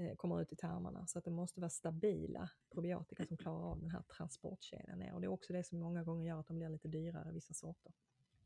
Eh, 0.00 0.16
kommer 0.16 0.42
ut 0.42 0.52
i 0.52 0.56
tarmarna. 0.56 1.06
Så 1.06 1.18
att 1.18 1.24
det 1.24 1.30
måste 1.30 1.60
vara 1.60 1.70
stabila 1.70 2.50
probiotika 2.72 3.26
som 3.26 3.36
klarar 3.36 3.70
av 3.70 3.80
den 3.80 3.90
här 3.90 4.02
transportkedjan 4.02 4.98
ner. 4.98 5.14
Och 5.14 5.20
det 5.20 5.26
är 5.26 5.32
också 5.32 5.52
det 5.52 5.64
som 5.64 5.78
många 5.78 6.04
gånger 6.04 6.28
gör 6.28 6.40
att 6.40 6.46
de 6.46 6.56
blir 6.56 6.68
lite 6.68 6.88
dyrare, 6.88 7.32
vissa 7.32 7.54
sorter. 7.54 7.92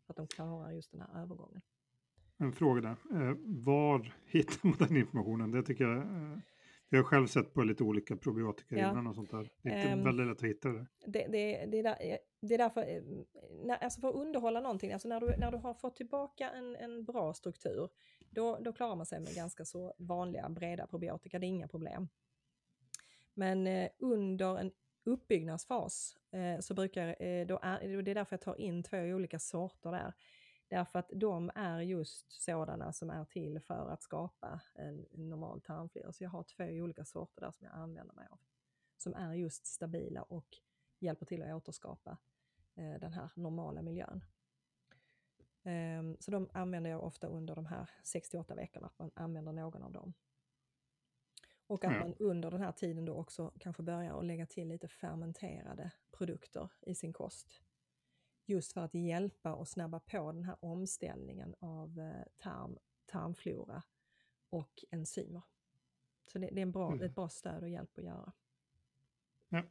För 0.07 0.13
att 0.13 0.17
de 0.17 0.27
klarar 0.27 0.71
just 0.71 0.91
den 0.91 1.01
här 1.01 1.23
övergången. 1.23 1.61
En 2.37 2.53
fråga 2.53 2.81
där. 2.81 2.91
Eh, 2.91 3.37
var 3.65 4.15
hittar 4.27 4.69
man 4.69 4.77
den 4.79 4.97
informationen? 4.97 5.51
Det 5.51 5.63
tycker 5.63 5.85
jag 5.85 5.99
eh, 5.99 6.39
jag 6.89 6.99
har 6.99 7.05
själv 7.05 7.27
sett 7.27 7.55
på 7.55 7.63
lite 7.63 7.83
olika 7.83 8.17
probiotika 8.17 8.77
ja. 8.77 8.91
innan 8.91 9.07
och 9.07 9.15
sånt 9.15 9.31
där. 9.31 9.51
Det 9.63 9.69
är 9.69 9.77
inte 9.77 9.93
um, 9.93 10.05
väldigt 10.05 10.27
lätt 10.27 10.37
att 10.37 10.45
hitta 10.45 10.69
det. 10.69 10.87
Det, 11.07 11.27
det, 11.27 11.67
det, 11.67 11.79
är, 11.79 11.83
där, 11.83 12.19
det 12.41 12.55
är 12.55 12.59
därför, 12.59 12.81
eh, 12.81 13.03
när, 13.65 13.85
alltså 13.85 14.01
för 14.01 14.09
att 14.09 14.15
underhålla 14.15 14.61
någonting, 14.61 14.93
alltså 14.93 15.09
när 15.09 15.21
du, 15.21 15.37
när 15.37 15.53
du 15.53 15.59
har 15.59 15.75
fått 15.75 15.97
tillbaka 15.97 16.51
en, 16.51 16.77
en 16.77 17.05
bra 17.05 17.35
struktur, 17.35 17.89
då, 18.31 18.59
då 18.61 18.73
klarar 18.73 18.97
man 18.97 19.07
sig 19.07 19.21
med 19.21 19.35
ganska 19.35 19.65
så 19.65 19.95
vanliga 19.99 20.49
breda 20.49 20.87
probiotika, 20.87 21.39
det 21.39 21.47
är 21.47 21.49
inga 21.49 21.69
problem. 21.69 22.09
Men 23.35 23.67
eh, 23.67 23.91
under 23.99 24.59
en 24.59 24.73
uppbyggnadsfas 25.05 26.17
eh, 26.33 26.61
så 26.61 26.75
brukar, 26.75 27.23
eh, 27.23 27.47
då 27.47 27.59
är, 27.63 28.03
det 28.03 28.11
är 28.11 28.15
därför 28.15 28.33
jag 28.37 28.41
tar 28.41 28.61
in 28.61 28.83
två 28.83 28.99
olika 28.99 29.39
sorter 29.39 29.91
där. 29.91 30.13
Därför 30.69 30.99
att 30.99 31.11
de 31.15 31.51
är 31.55 31.81
just 31.81 32.33
sådana 32.33 32.93
som 32.93 33.11
är 33.11 33.25
till 33.25 33.61
för 33.61 33.89
att 33.89 34.03
skapa 34.03 34.61
en 34.75 35.07
normal 35.13 35.61
tarmflora. 35.61 36.13
Så 36.13 36.25
jag 36.25 36.31
har 36.31 36.43
två 36.43 36.65
olika 36.65 37.05
sorter 37.05 37.41
där 37.41 37.51
som 37.51 37.67
jag 37.67 37.77
använder 37.77 38.15
mig 38.15 38.27
av. 38.31 38.39
Som 38.97 39.15
är 39.15 39.35
just 39.35 39.67
stabila 39.67 40.23
och 40.23 40.47
hjälper 40.99 41.27
till 41.27 41.43
att 41.43 41.55
återskapa 41.55 42.19
eh, 42.75 43.01
den 43.01 43.13
här 43.13 43.31
normala 43.35 43.83
miljön. 43.83 44.25
Um, 45.63 46.17
så 46.21 46.31
de 46.31 46.49
använder 46.53 46.91
jag 46.91 47.05
ofta 47.05 47.27
under 47.27 47.55
de 47.55 47.67
här 47.67 47.91
68 48.03 48.55
veckorna, 48.55 48.87
att 48.87 48.99
man 48.99 49.11
använder 49.15 49.53
någon 49.53 49.83
av 49.83 49.93
dem. 49.93 50.15
Och 51.67 51.85
att 51.85 51.93
ja. 51.93 51.99
man 51.99 52.15
under 52.19 52.51
den 52.51 52.61
här 52.61 52.73
tiden 52.73 53.05
då 53.05 53.15
också 53.15 53.53
kanske 53.59 53.83
börjar 53.83 54.19
att 54.19 54.25
lägga 54.25 54.47
till 54.47 54.69
lite 54.69 54.89
fermenterade 54.89 55.91
produkter 56.11 56.71
i 56.81 56.95
sin 56.95 57.13
kost. 57.13 57.63
Just 58.47 58.73
för 58.73 58.81
att 58.81 58.95
hjälpa 58.95 59.55
och 59.55 59.69
snabba 59.69 60.01
på 60.01 60.33
den 60.33 60.45
här 60.45 60.57
omställningen 60.61 61.55
av 61.59 62.01
eh, 62.01 62.27
tarm, 62.37 62.79
tarmflora 63.07 63.83
och 64.51 64.85
enzymer. 64.91 65.43
Så 66.27 66.39
det, 66.39 66.47
det 66.47 66.61
är 66.61 66.63
en 66.63 66.73
bra, 66.73 66.89
mm. 66.93 67.03
ett 67.03 67.15
bra 67.15 67.29
stöd 67.29 67.63
och 67.63 67.69
hjälp 67.69 67.99
att 67.99 68.05
göra. 68.05 68.33
Ja. 69.49 69.63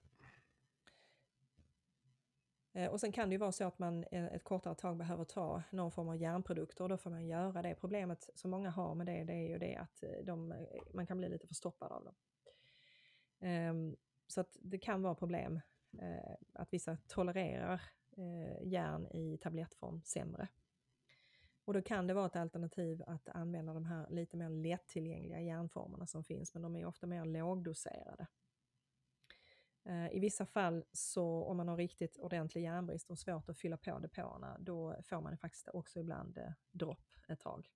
Eh, 2.74 2.92
och 2.92 3.00
sen 3.00 3.12
kan 3.12 3.30
det 3.30 3.34
ju 3.34 3.40
vara 3.40 3.52
så 3.52 3.68
att 3.68 3.80
man 3.80 4.04
eh, 4.12 4.26
ett 4.26 4.44
kortare 4.44 4.76
tag 4.76 4.98
behöver 4.98 5.24
ta 5.24 5.64
någon 5.70 5.92
form 5.92 6.10
av 6.10 6.18
järnprodukter 6.18 6.84
och 6.84 6.90
då 6.90 6.98
får 6.98 7.10
man 7.10 7.28
göra 7.28 7.62
det. 7.62 7.76
Problemet 7.76 8.30
som 8.36 8.52
många 8.52 8.70
har 8.70 8.96
med 8.96 9.06
det, 9.06 9.24
det 9.24 9.34
är 9.34 9.50
ju 9.50 9.58
det 9.58 9.76
att 9.76 10.04
de, 10.24 10.66
man 10.94 11.08
kan 11.08 11.18
bli 11.18 11.30
lite 11.30 11.48
förstoppad 11.48 11.92
av 11.92 12.04
dem. 12.04 12.16
Um, 13.50 13.96
så 14.28 14.42
att 14.42 14.58
det 14.62 14.78
kan 14.78 15.02
vara 15.02 15.16
problem 15.16 15.60
uh, 16.02 16.36
att 16.54 16.74
vissa 16.74 16.98
tolererar 17.08 17.82
eh, 18.18 18.68
järn 18.68 19.08
i 19.08 19.38
tablettform 19.38 20.02
sämre. 20.04 20.48
Och 21.66 21.74
då 21.74 21.82
kan 21.82 22.08
det 22.08 22.14
vara 22.14 22.26
ett 22.26 22.36
alternativ 22.36 23.04
att 23.08 23.30
använda 23.30 23.74
de 23.74 23.86
här 23.86 24.10
lite 24.10 24.38
mer 24.38 24.50
lättillgängliga 24.50 25.42
järnformerna 25.42 26.08
som 26.08 26.24
finns, 26.24 26.54
men 26.54 26.62
de 26.62 26.76
är 26.76 26.86
ofta 26.86 27.08
mer 27.08 27.26
lågdoserade. 27.26 28.28
Eh, 29.86 30.16
I 30.16 30.20
vissa 30.20 30.46
fall, 30.46 30.86
så 30.92 31.44
om 31.44 31.58
man 31.58 31.68
har 31.68 31.78
riktigt 31.78 32.18
ordentlig 32.18 32.62
järnbrist 32.64 33.12
och 33.12 33.20
svårt 33.20 33.50
att 33.50 33.58
fylla 33.58 33.78
på 33.78 34.00
depåerna, 34.00 34.58
då 34.60 34.96
får 35.04 35.22
man 35.22 35.38
faktiskt 35.38 35.70
också 35.74 36.00
ibland 36.00 36.38
eh, 36.38 36.52
dropp 36.72 37.10
ett 37.28 37.40
tag 37.40 37.70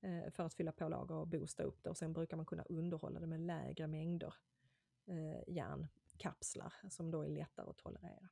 eh, 0.00 0.30
för 0.30 0.42
att 0.42 0.54
fylla 0.54 0.72
på 0.72 0.88
lager 0.88 1.14
och 1.14 1.28
boosta 1.28 1.62
upp 1.62 1.82
det 1.82 1.90
och 1.90 1.96
sen 1.96 2.12
brukar 2.12 2.36
man 2.36 2.46
kunna 2.46 2.62
underhålla 2.62 3.20
det 3.20 3.26
med 3.26 3.40
lägre 3.40 3.86
mängder 3.86 4.34
eh, 5.06 5.54
järnkapslar 5.54 6.72
som 6.90 7.10
då 7.10 7.24
är 7.24 7.28
lättare 7.28 7.70
att 7.70 7.78
tolerera. 7.78 8.28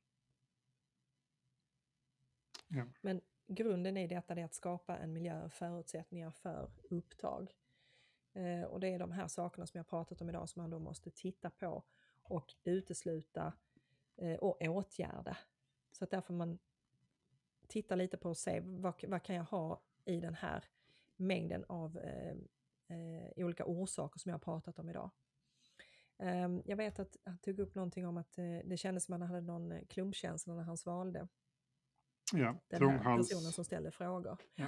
Ja. 2.67 2.85
Men 3.01 3.21
grunden 3.47 3.97
i 3.97 4.07
detta 4.07 4.33
är 4.33 4.45
att 4.45 4.53
skapa 4.53 4.97
en 4.97 5.13
miljö 5.13 5.45
och 5.45 5.53
förutsättningar 5.53 6.31
för 6.31 6.71
upptag. 6.89 7.55
Eh, 8.33 8.63
och 8.63 8.79
det 8.79 8.87
är 8.87 8.99
de 8.99 9.11
här 9.11 9.27
sakerna 9.27 9.67
som 9.67 9.77
jag 9.77 9.87
pratat 9.87 10.21
om 10.21 10.29
idag 10.29 10.49
som 10.49 10.61
man 10.61 10.69
då 10.69 10.79
måste 10.79 11.11
titta 11.11 11.49
på 11.49 11.83
och 12.23 12.53
utesluta 12.63 13.53
eh, 14.17 14.35
och 14.35 14.61
åtgärda. 14.61 15.37
Så 15.91 16.03
att 16.03 16.11
därför 16.11 16.33
man 16.33 16.59
tittar 17.67 17.95
lite 17.95 18.17
på 18.17 18.29
och 18.29 18.37
se 18.37 18.61
vad, 18.63 19.03
vad 19.07 19.23
kan 19.23 19.35
jag 19.35 19.43
ha 19.43 19.81
i 20.05 20.19
den 20.19 20.35
här 20.35 20.63
mängden 21.15 21.65
av 21.67 21.97
eh, 21.97 22.35
eh 22.87 23.31
olika 23.35 23.65
orsaker 23.65 24.19
som 24.19 24.29
jag 24.29 24.33
har 24.33 24.39
pratat 24.39 24.79
om 24.79 24.89
idag. 24.89 25.11
Ehm, 26.17 26.61
jag 26.65 26.77
vet 26.77 26.99
att 26.99 27.17
han 27.23 27.37
tog 27.37 27.59
upp 27.59 27.75
någonting 27.75 28.07
om 28.07 28.17
att 28.17 28.37
eh, 28.37 28.59
det 28.65 28.77
kändes 28.77 29.05
som 29.05 29.13
att 29.13 29.19
han 29.19 29.29
hade 29.29 29.41
någon 29.41 29.71
eh, 29.71 29.85
klumpkänsla 29.85 30.55
när 30.55 30.63
han 30.63 30.77
svalde. 30.77 31.27
Ja, 32.37 32.55
den 32.67 32.89
här 32.89 33.17
personen 33.17 33.51
som 33.51 33.65
ställde 33.65 33.91
frågor. 33.91 34.37
Ja. 34.55 34.67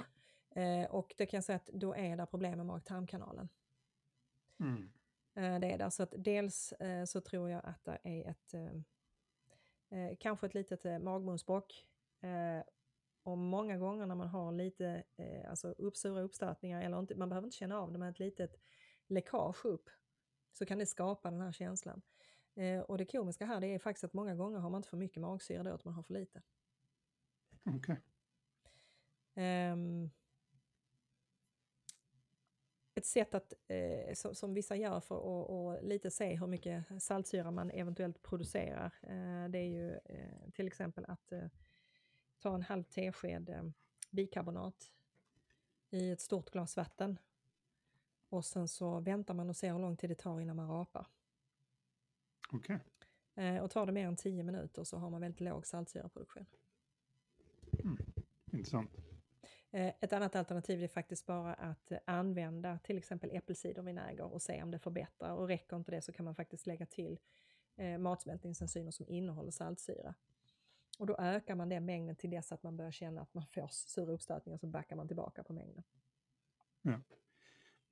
Eh, 0.60 0.90
och 0.90 1.14
det 1.18 1.26
kan 1.26 1.36
jag 1.36 1.44
säga 1.44 1.56
att 1.56 1.66
då 1.66 1.94
är 1.94 2.16
det 2.16 2.26
problem 2.26 2.56
med 2.56 2.66
mag-tarmkanalen. 2.66 3.48
Mm. 4.60 4.92
Det 5.34 5.72
är 5.72 5.78
det. 5.78 5.90
Så 5.90 6.02
att 6.02 6.14
dels 6.16 6.74
så 7.06 7.20
tror 7.20 7.50
jag 7.50 7.64
att 7.64 7.84
det 7.84 7.98
är 8.02 8.30
ett 8.30 8.54
kanske 10.20 10.46
ett 10.46 10.54
litet 10.54 11.02
magmunsbråck. 11.02 11.86
Och 13.22 13.38
många 13.38 13.78
gånger 13.78 14.06
när 14.06 14.14
man 14.14 14.28
har 14.28 14.52
lite 14.52 15.04
alltså 15.48 15.68
uppsura 15.68 16.20
uppstötningar, 16.20 16.82
eller 16.82 16.98
inte, 16.98 17.14
man 17.14 17.28
behöver 17.28 17.46
inte 17.46 17.56
känna 17.56 17.78
av 17.78 17.92
det, 17.92 17.98
men 17.98 18.10
ett 18.10 18.18
litet 18.18 18.60
läckage 19.06 19.64
upp 19.64 19.90
så 20.52 20.66
kan 20.66 20.78
det 20.78 20.86
skapa 20.86 21.30
den 21.30 21.40
här 21.40 21.52
känslan. 21.52 22.02
Eh, 22.54 22.80
och 22.80 22.98
det 22.98 23.04
komiska 23.04 23.46
här 23.46 23.60
det 23.60 23.66
är 23.66 23.78
faktiskt 23.78 24.04
att 24.04 24.12
många 24.12 24.34
gånger 24.34 24.58
har 24.58 24.70
man 24.70 24.78
inte 24.78 24.88
för 24.88 24.96
mycket 24.96 25.20
magsyra 25.20 25.62
då, 25.62 25.70
att 25.70 25.84
man 25.84 25.94
har 25.94 26.02
för 26.02 26.14
lite. 26.14 26.42
Okay. 27.76 27.96
Um, 29.34 29.42
ehm, 29.44 30.10
ett 32.94 33.06
sätt 33.06 33.34
att, 33.34 33.52
eh, 33.68 34.14
som, 34.14 34.34
som, 34.34 34.54
vissa 34.54 34.76
gör 34.76 35.00
för 35.00 35.76
att 35.76 35.84
lite 35.84 36.10
se 36.10 36.36
hur 36.36 36.46
mycket 36.46 37.02
saltsyra 37.02 37.50
man 37.50 37.70
eventuellt 37.70 38.22
producerar, 38.22 38.94
eh, 39.02 39.50
det 39.50 39.58
är 39.58 39.68
ju 39.68 39.92
eh, 40.04 40.50
till 40.54 40.66
exempel 40.66 41.04
att 41.08 41.32
eh, 41.32 41.46
ta 42.38 42.54
en 42.54 42.62
halv 42.62 42.82
tesked 42.82 43.50
eh, 43.50 43.62
bikarbonat 44.10 44.92
i 45.90 46.10
ett 46.10 46.20
stort 46.20 46.50
glas 46.50 46.76
vatten 46.76 47.18
och 48.28 48.44
sen 48.44 48.68
så 48.68 49.00
väntar 49.00 49.34
man 49.34 49.48
och 49.48 49.56
ser 49.56 49.72
hur 49.72 49.78
lång 49.78 49.96
tid 49.96 50.10
det 50.10 50.14
tar 50.14 50.40
innan 50.40 50.56
man 50.56 50.68
rapar. 50.68 51.06
Okej. 52.52 52.76
Okay. 52.76 53.46
Eh, 53.46 53.62
och 53.62 53.70
tar 53.70 53.86
det 53.86 53.92
mer 53.92 54.06
än 54.06 54.16
10 54.16 54.42
minuter 54.42 54.84
så 54.84 54.96
har 54.96 55.10
man 55.10 55.20
väldigt 55.20 55.40
låg 55.40 55.66
saltsyraproduktion. 55.66 56.46
Mm. 57.84 57.98
Intressant. 58.52 58.96
Eh, 59.70 59.94
ett 60.00 60.12
annat 60.12 60.36
alternativ 60.36 60.82
är 60.82 60.88
faktiskt 60.88 61.26
bara 61.26 61.54
att 61.54 61.92
använda 62.04 62.78
till 62.78 62.98
exempel 62.98 63.30
äppelcidervinäger 63.32 64.32
och 64.32 64.42
se 64.42 64.62
om 64.62 64.70
det 64.70 64.78
förbättrar. 64.78 65.34
Och 65.34 65.48
räcker 65.48 65.76
inte 65.76 65.90
det 65.90 66.02
så 66.02 66.12
kan 66.12 66.24
man 66.24 66.34
faktiskt 66.34 66.66
lägga 66.66 66.86
till 66.86 67.18
eh, 67.76 67.98
matsmältningsenzymer 67.98 68.90
som 68.90 69.08
innehåller 69.08 69.50
saltsyra. 69.50 70.14
Och 70.98 71.06
då 71.06 71.16
ökar 71.16 71.54
man 71.54 71.68
den 71.68 71.84
mängden 71.84 72.16
till 72.16 72.30
dess 72.30 72.52
att 72.52 72.62
man 72.62 72.76
börjar 72.76 72.92
känna 72.92 73.20
att 73.20 73.34
man 73.34 73.46
får 73.46 73.68
sura 73.70 74.12
uppstötningar 74.12 74.58
så 74.58 74.66
backar 74.66 74.96
man 74.96 75.08
tillbaka 75.08 75.44
på 75.44 75.52
mängden. 75.52 75.84
Ja. 76.82 77.00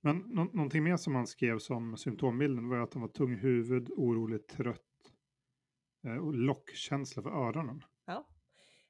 Men 0.01 0.19
nå 0.19 0.45
någonting 0.45 0.85
mer 0.85 0.97
som 0.97 1.15
han 1.15 1.27
skrev 1.27 1.59
som 1.59 1.97
symptombilden 1.97 2.69
var 2.69 2.79
att 2.79 2.95
han 2.95 3.03
var 3.03 3.09
tung 3.09 3.33
i 3.33 3.37
huvud, 3.37 3.91
orolig, 3.91 4.47
trött 4.47 5.13
eh, 6.05 6.17
och 6.17 6.35
lockkänsla 6.35 7.23
för 7.23 7.31
öronen. 7.31 7.85
Ja. 8.05 8.27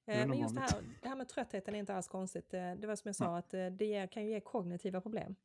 Eh, 0.06 0.26
men 0.26 0.38
just 0.38 0.54
det 0.54 0.60
här, 0.60 0.84
det 1.02 1.08
här 1.08 1.16
med 1.16 1.28
tröttheten 1.28 1.74
är 1.74 1.78
inte 1.78 1.94
alls 1.94 2.08
konstigt. 2.08 2.54
Eh, 2.54 2.74
det 2.74 2.86
var 2.86 2.96
som 2.96 3.08
jag 3.08 3.16
sa, 3.16 3.24
ja. 3.24 3.38
att 3.38 3.54
eh, 3.54 3.66
det 3.66 4.10
kan 4.10 4.24
ju 4.24 4.30
ge 4.30 4.40
kognitiva 4.40 5.00
problem. 5.00 5.36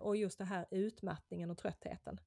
Och 0.00 0.16
just 0.16 0.38
det 0.38 0.44
här 0.44 0.66
utmattningen 0.70 1.50
och 1.50 1.58
tröttheten. 1.58 2.20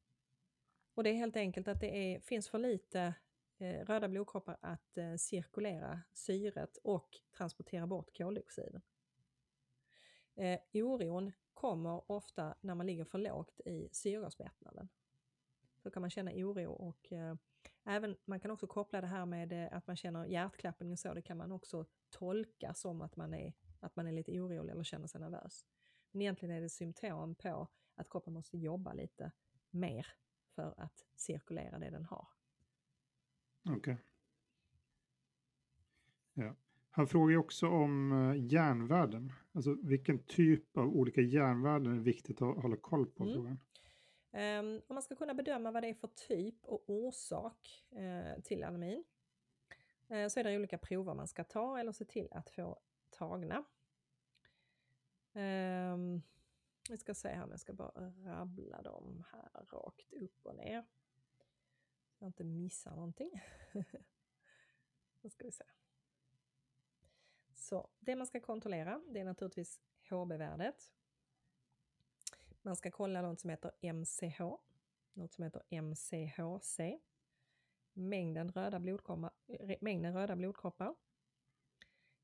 Och 0.94 1.04
det 1.04 1.10
är 1.10 1.14
helt 1.14 1.36
enkelt 1.36 1.68
att 1.68 1.80
det 1.80 1.98
är, 1.98 2.20
finns 2.20 2.50
för 2.50 2.58
lite 2.58 3.14
röda 3.60 4.08
blodkroppar 4.08 4.58
att 4.62 4.98
cirkulera 5.18 6.02
syret 6.14 6.78
och 6.84 7.20
transportera 7.38 7.88
bort 7.88 8.18
koldioxiden. 8.18 8.82
Eh, 10.36 10.60
oron 10.74 11.32
kommer 11.54 12.12
ofta 12.12 12.56
när 12.62 12.76
man 12.76 12.86
ligger 12.86 13.04
för 13.04 13.18
lågt 13.18 13.60
i 13.66 13.90
syrgasmättnaden. 13.92 14.90
Så 15.78 15.92
kan 15.92 16.02
man 16.02 16.10
känna 16.10 16.32
oro 16.32 16.72
och 16.72 17.14
även, 17.84 18.18
man 18.26 18.40
kan 18.40 18.52
också 18.52 18.68
koppla 18.68 19.02
det 19.02 19.08
här 19.08 19.26
med 19.26 19.54
eh, 19.54 19.78
att 19.78 19.88
man 19.88 19.96
känner 19.96 20.26
hjärtklappning 20.26 20.92
och 20.92 21.00
så, 21.00 21.14
det 21.14 21.22
kan 21.22 21.38
man 21.38 21.52
också 21.52 21.86
tolka 22.10 22.74
som 22.74 23.02
att 23.02 23.16
man 23.16 23.34
är, 23.34 23.54
att 23.80 23.96
man 23.96 24.08
är 24.08 24.12
lite 24.12 24.32
orolig 24.32 24.72
eller 24.72 24.84
känner 24.84 25.08
sig 25.08 25.22
nervös. 25.22 25.66
Men 26.12 26.22
egentligen 26.22 26.56
är 26.56 26.62
det 26.62 26.70
symptom 26.70 27.36
på 27.36 27.68
att 27.96 28.10
kroppen 28.10 28.34
måste 28.34 28.58
jobba 28.58 28.94
lite 28.94 29.32
mer 29.70 30.08
för 30.56 30.74
att 30.78 31.06
cirkulera 31.16 31.80
det 31.80 31.90
den 31.90 32.06
har. 32.06 32.28
Okej. 33.64 33.78
Okay. 33.78 33.96
Ja. 36.34 36.56
Han 36.90 37.08
frågar 37.08 37.38
också 37.38 37.68
om 37.68 38.12
eh, 38.12 38.46
järnvärden. 38.54 39.34
Alltså 39.52 39.78
vilken 39.84 40.24
typ 40.24 40.78
av 40.78 40.88
olika 40.88 41.22
järnvärden 41.22 41.94
är 41.94 42.00
viktigt 42.00 42.42
att 42.42 42.62
hålla 42.62 42.78
koll 42.78 43.06
på? 43.06 43.24
Mm. 43.24 43.58
Ehm, 44.32 44.66
um, 44.66 44.82
om 44.88 44.94
man 44.94 45.04
ska 45.04 45.16
kunna 45.16 45.34
bedöma 45.34 45.72
vad 45.72 45.84
det 45.84 45.90
är 45.90 45.94
för 45.94 46.08
typ 46.08 46.66
och 46.66 46.84
orsak 46.90 47.86
uh, 47.96 48.42
till 48.42 48.64
anemin 48.64 49.04
uh, 50.12 50.18
eh, 50.18 50.28
så 50.28 50.40
är 50.40 50.44
det 50.44 50.56
olika 50.56 50.78
prover 50.78 51.14
man 51.14 51.28
ska 51.28 51.44
ta 51.44 51.80
eller 51.80 51.92
se 51.92 52.06
till 52.06 52.28
att 52.32 52.50
få 52.50 52.80
tagna. 53.10 53.64
Um, 55.34 56.22
vi 56.90 56.98
ska 56.98 57.14
se 57.14 57.28
här, 57.28 57.48
jag 57.50 57.60
ska 57.60 57.74
bara 57.74 58.14
rabbla 58.26 58.82
dem 58.82 59.24
här 59.32 59.66
rakt 59.72 60.14
upp 60.14 60.46
och 60.46 60.56
ner. 60.56 60.86
Så 62.12 62.24
jag 62.24 62.30
inte 62.30 62.44
missar 62.44 62.96
någonting. 62.96 63.44
Då 65.22 65.30
ska 65.30 65.46
vi 65.46 65.52
se. 65.52 65.66
Så 67.54 67.90
det 68.00 68.16
man 68.16 68.28
ska 68.28 68.40
kontrollera, 68.40 69.02
det 69.10 69.20
är 69.20 69.24
naturligtvis 69.24 69.82
HB-värdet. 70.10 70.92
Man 72.62 72.76
ska 72.76 72.92
kolla 72.92 73.22
något 73.22 73.40
som 73.40 73.50
heter 73.50 73.72
MCH, 73.94 74.42
något 75.14 75.34
som 75.34 75.44
heter 75.44 75.62
MCHC, 75.70 76.80
mängden 77.94 78.52
röda 78.52 78.80
blodkroppar, 78.80 79.32
eh, 79.48 79.78
mängden 79.82 80.14
röda 80.14 80.36
blodkroppar, 80.36 80.96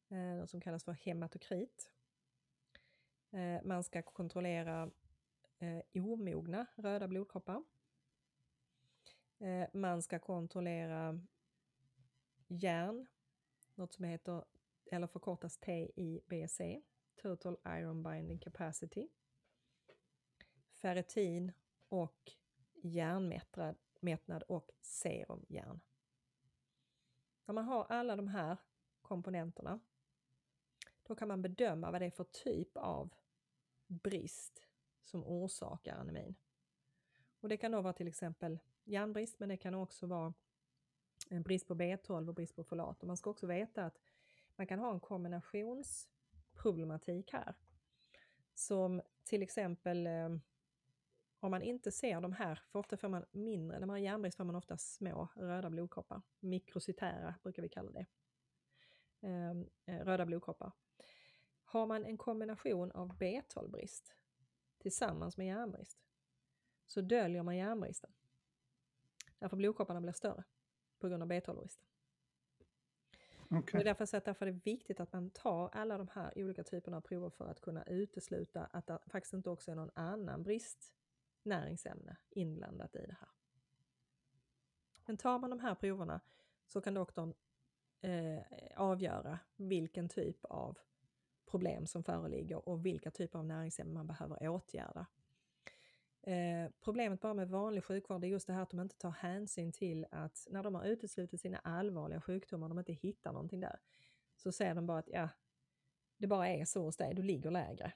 eh, 0.09 0.17
något 0.17 0.49
som 0.49 0.61
kallas 0.61 0.83
för 0.83 0.91
hematokrit. 0.91 1.91
Eh, 3.31 3.63
man 3.63 3.83
ska 3.83 4.01
kontrollera 4.01 4.91
omogna 5.93 6.65
röda 6.75 7.07
blodkroppar. 7.07 7.63
Man 9.73 10.01
ska 10.01 10.19
kontrollera 10.19 11.19
järn, 12.47 13.07
något 13.75 13.93
som 13.93 14.05
heter, 14.05 14.45
eller 14.91 15.07
förkortas 15.07 15.57
TIBC, 15.57 16.81
Total 17.15 17.57
Iron 17.65 18.03
Binding 18.03 18.39
Capacity. 18.39 19.09
Ferritin 20.81 21.51
och 21.89 22.31
järnmättnad 22.81 24.43
och 24.47 24.71
serumjärn. 24.81 25.79
När 27.45 27.53
man 27.53 27.65
har 27.65 27.85
alla 27.89 28.15
de 28.15 28.27
här 28.27 28.57
komponenterna, 29.01 29.79
då 31.03 31.15
kan 31.15 31.27
man 31.27 31.41
bedöma 31.41 31.91
vad 31.91 32.01
det 32.01 32.05
är 32.05 32.11
för 32.11 32.23
typ 32.23 32.77
av 32.77 33.13
brist 33.87 34.67
som 35.01 35.23
orsakar 35.23 35.97
anemin. 35.97 36.35
Och 37.39 37.49
det 37.49 37.57
kan 37.57 37.71
då 37.71 37.81
vara 37.81 37.93
till 37.93 38.07
exempel 38.07 38.59
järnbrist, 38.83 39.39
men 39.39 39.49
det 39.49 39.57
kan 39.57 39.75
också 39.75 40.07
vara 40.07 40.33
en 41.29 41.43
brist 41.43 41.67
på 41.67 41.75
B12 41.75 42.27
och 42.27 42.33
brist 42.33 42.55
på 42.55 42.63
folat. 42.63 43.01
Och 43.01 43.07
man 43.07 43.17
ska 43.17 43.29
också 43.29 43.47
veta 43.47 43.85
att 43.85 43.99
man 44.55 44.67
kan 44.67 44.79
ha 44.79 44.93
en 44.93 44.99
kombinationsproblematik 44.99 47.33
här. 47.33 47.55
Som 48.53 49.01
till 49.23 49.43
exempel 49.43 50.07
eh, 50.07 50.29
om 51.39 51.51
man 51.51 51.61
inte 51.61 51.91
ser 51.91 52.21
de 52.21 52.33
här, 52.33 52.61
för 52.65 52.79
ofta 52.79 52.97
får 52.97 53.09
man 53.09 53.25
mindre, 53.31 53.79
när 53.79 53.87
man 53.87 53.93
har 53.93 53.97
järnbrist 53.97 54.37
får 54.37 54.43
man 54.43 54.55
ofta 54.55 54.77
små 54.77 55.27
röda 55.35 55.69
blodkroppar. 55.69 56.21
Mikrocytära 56.39 57.35
brukar 57.43 57.61
vi 57.61 57.69
kalla 57.69 57.91
det. 57.91 58.05
Ehm, 59.21 59.69
eh, 59.85 60.05
röda 60.05 60.25
blodkroppar. 60.25 60.71
Har 61.63 61.85
man 61.85 62.05
en 62.05 62.17
kombination 62.17 62.91
av 62.91 63.17
B12-brist 63.17 64.15
tillsammans 64.77 65.37
med 65.37 65.47
järnbrist 65.47 65.99
så 66.87 67.01
döljer 67.01 67.43
man 67.43 67.57
järnbristen. 67.57 68.13
Därför 69.39 69.57
blodkropparna 69.57 70.01
blir 70.01 70.13
större 70.13 70.43
på 70.99 71.07
grund 71.07 71.23
av 71.23 71.29
B12-bristen. 71.31 71.83
Okay. 73.49 73.83
Därför, 73.83 74.17
att 74.17 74.25
därför 74.25 74.47
är 74.47 74.51
det 74.51 74.59
viktigt 74.65 74.99
att 74.99 75.13
man 75.13 75.29
tar 75.29 75.69
alla 75.69 75.97
de 75.97 76.07
här 76.13 76.33
olika 76.35 76.63
typerna 76.63 76.97
av 76.97 77.01
prover 77.01 77.29
för 77.29 77.47
att 77.47 77.61
kunna 77.61 77.83
utesluta 77.83 78.65
att 78.65 78.87
det 78.87 78.99
faktiskt 79.07 79.33
inte 79.33 79.49
också 79.49 79.71
är 79.71 79.75
någon 79.75 79.91
annan 79.93 80.43
näringsämne 81.47 82.17
inblandat 82.29 82.95
i 82.95 83.05
det 83.05 83.17
här. 83.19 83.29
Men 85.05 85.17
tar 85.17 85.39
man 85.39 85.49
de 85.49 85.59
här 85.59 85.75
proverna 85.75 86.21
så 86.65 86.81
kan 86.81 86.93
doktorn 86.93 87.33
eh, 88.01 88.41
avgöra 88.75 89.39
vilken 89.55 90.09
typ 90.09 90.45
av 90.45 90.77
problem 91.45 91.87
som 91.87 92.03
föreligger 92.03 92.69
och 92.69 92.85
vilka 92.85 93.11
typer 93.11 93.39
av 93.39 93.45
näringsämnen 93.45 93.93
man 93.93 94.07
behöver 94.07 94.47
åtgärda. 94.47 95.05
Eh, 96.21 96.71
problemet 96.79 97.21
bara 97.21 97.33
med 97.33 97.49
vanlig 97.49 97.83
sjukvård 97.83 98.23
är 98.23 98.27
just 98.27 98.47
det 98.47 98.53
här 98.53 98.61
att 98.61 98.69
de 98.69 98.79
inte 98.79 98.97
tar 98.97 99.11
hänsyn 99.11 99.71
till 99.71 100.05
att 100.11 100.47
när 100.49 100.63
de 100.63 100.75
har 100.75 100.83
uteslutit 100.83 101.41
sina 101.41 101.57
allvarliga 101.57 102.21
sjukdomar 102.21 102.69
de 102.69 102.79
inte 102.79 102.93
hittar 102.93 103.33
någonting 103.33 103.59
där, 103.59 103.79
så 104.35 104.51
säger 104.51 104.75
de 104.75 104.85
bara 104.85 104.99
att 104.99 105.09
ja, 105.09 105.29
det 106.17 106.27
bara 106.27 106.47
är 106.47 106.65
så 106.65 106.83
hos 106.83 106.97
dig, 106.97 107.13
du 107.13 107.21
ligger 107.21 107.51
lägre 107.51 107.93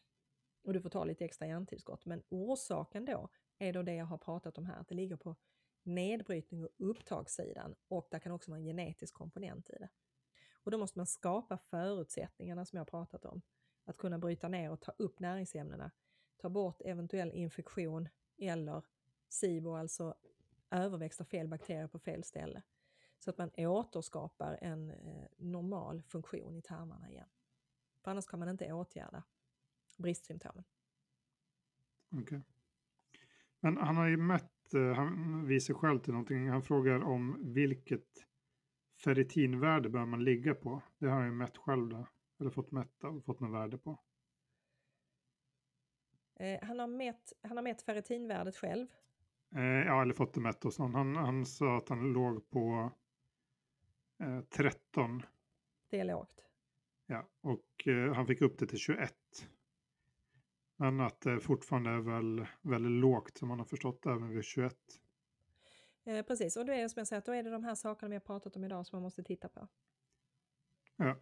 och 0.63 0.73
du 0.73 0.81
får 0.81 0.89
ta 0.89 1.03
lite 1.03 1.25
extra 1.25 1.47
järntillskott. 1.47 2.05
Men 2.05 2.23
orsaken 2.29 3.05
då 3.05 3.29
är 3.62 3.74
då 3.74 3.84
det 3.84 3.93
jag 3.93 4.06
har 4.06 4.17
pratat 4.17 4.58
om 4.58 4.65
här, 4.65 4.76
att 4.76 4.88
det 4.88 4.95
ligger 4.95 5.15
på 5.15 5.36
nedbrytning 5.84 6.63
och 6.63 6.69
upptagssidan 6.78 7.76
och 7.88 8.08
där 8.12 8.19
kan 8.19 8.32
också 8.32 8.52
vara 8.52 8.60
en 8.60 8.65
genetisk 8.65 9.13
komponent 9.13 9.69
i 9.69 9.74
det. 9.80 9.89
Och 10.54 10.71
då 10.71 10.78
måste 10.78 11.00
man 11.00 11.08
skapa 11.08 11.58
förutsättningarna 11.58 12.65
som 12.65 12.78
jag 12.78 12.88
pratat 12.88 13.26
om. 13.26 13.41
Att 13.86 13.97
kunna 13.97 14.19
bryta 14.19 14.47
ner 14.47 14.71
och 14.71 14.82
ta 14.82 14.91
upp 14.91 15.19
näringsämnena, 15.19 15.91
ta 16.38 16.50
bort 16.50 16.82
eventuell 16.86 17.32
infektion 17.32 18.10
eller 18.38 18.84
SIBO, 19.30 19.76
alltså 19.76 20.15
överväxt 20.71 21.21
av 21.21 21.26
fel 21.26 21.47
bakterier 21.47 21.88
på 21.88 22.00
fel 22.00 22.24
ställe. 22.24 22.62
Så 23.19 23.30
att 23.30 23.38
man 23.38 23.52
återskapar 23.58 24.58
en 24.62 24.91
eh, 24.91 25.28
normal 25.38 26.02
funktion 26.02 26.56
i 26.56 26.62
tarmarna 26.62 27.10
igen. 27.10 27.30
För 28.04 28.12
annars 28.12 28.26
kan 28.26 28.39
man 28.39 28.50
inte 28.50 28.74
åtgärda 28.74 29.24
bristsymptomen. 29.97 30.63
Okay. 32.12 32.41
Men 33.62 33.78
han 33.78 33.97
har 33.97 34.08
ju 34.08 34.17
mätt, 34.17 34.74
eh, 34.74 34.93
han 34.93 35.45
visar 35.45 35.74
själv 35.74 36.00
till 36.00 36.13
någonting, 36.13 36.50
han 36.50 36.63
frågar 36.63 37.04
om 37.04 37.54
vilket 37.54 38.08
ferritinvärde 39.04 39.89
bör 39.89 40.06
man 40.06 40.24
ligga 40.24 40.56
på? 40.56 40.82
Det 40.97 41.08
har 41.08 41.24
jag 41.24 41.34
mätt 41.34 41.58
själv 41.58 41.89
då. 41.89 42.08
Eller 42.39 42.50
fått 42.50 42.71
mätta 42.71 43.08
och 43.08 43.26
fått 43.26 43.39
något 43.39 43.54
värde 43.54 43.78
på. 43.78 44.00
Eh, 46.39 46.60
han, 46.62 46.80
har 46.80 46.88
mätt, 46.88 47.34
han 47.41 47.58
har 47.58 47.63
mätt 47.63 47.82
ferritinvärdet 47.82 48.56
själv. 48.58 48.88
Eh, 49.56 49.62
ja, 49.63 50.02
eller 50.02 50.13
fått 50.13 50.34
det 50.34 50.41
mätt 50.41 50.63
hos 50.63 50.80
någon. 50.80 50.95
Han, 50.95 51.15
han 51.15 51.45
sa 51.45 51.78
att 51.78 51.89
han 51.89 52.13
låg 52.13 52.50
på 52.50 52.91
eh, 54.19 54.41
13. 54.41 55.24
Det 55.89 56.00
är 56.00 56.06
lågt. 56.06 56.45
Ja, 57.06 57.28
och 57.41 57.88
eh, 57.88 58.13
han 58.13 58.28
fick 58.28 58.41
upp 58.41 58.58
det 58.58 58.67
till 58.67 58.78
21. 58.78 59.13
Men 60.81 60.99
att 60.99 61.21
det 61.21 61.39
fortfarande 61.39 61.89
är 61.89 61.99
väl 61.99 62.45
väldigt 62.61 62.91
lågt 62.91 63.37
som 63.37 63.47
man 63.47 63.59
har 63.59 63.65
förstått 63.65 64.05
även 64.05 64.29
vid 64.29 64.43
21. 64.43 64.75
Eh, 66.03 66.25
precis, 66.25 66.57
och 66.57 66.65
då 66.65 66.73
är 66.73 66.81
det 66.81 66.89
som 66.89 66.99
jag 66.99 67.07
säger, 67.07 67.23
då 67.25 67.31
är 67.31 67.43
det 67.43 67.49
de 67.49 67.63
här 67.63 67.75
sakerna 67.75 68.09
vi 68.09 68.15
har 68.15 68.19
pratat 68.19 68.55
om 68.55 68.63
idag 68.63 68.85
som 68.85 68.95
man 68.95 69.03
måste 69.03 69.23
titta 69.23 69.49
på. 69.49 69.67
Ja. 70.95 71.15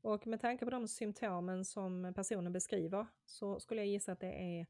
Och 0.00 0.26
med 0.26 0.40
tanke 0.40 0.64
på 0.64 0.70
de 0.70 0.88
symptomen 0.88 1.64
som 1.64 2.12
personen 2.16 2.52
beskriver 2.52 3.06
så 3.26 3.60
skulle 3.60 3.80
jag 3.80 3.88
gissa 3.88 4.12
att 4.12 4.20
det 4.20 4.60
är 4.60 4.66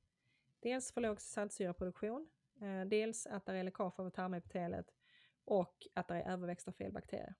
dels 0.60 0.92
för 0.92 1.00
låg 1.00 1.20
saltsyraproduktion, 1.20 2.28
eh, 2.60 2.88
dels 2.88 3.26
att 3.26 3.46
det 3.46 3.52
är 3.52 3.64
läckage 3.64 4.00
av 4.00 4.10
tarmepitelet 4.10 4.86
och 5.44 5.86
att 5.94 6.08
det 6.08 6.14
är 6.14 6.32
överväxt 6.32 6.68
av 6.68 6.72
fel 6.72 6.92
bakterier. 6.92 7.34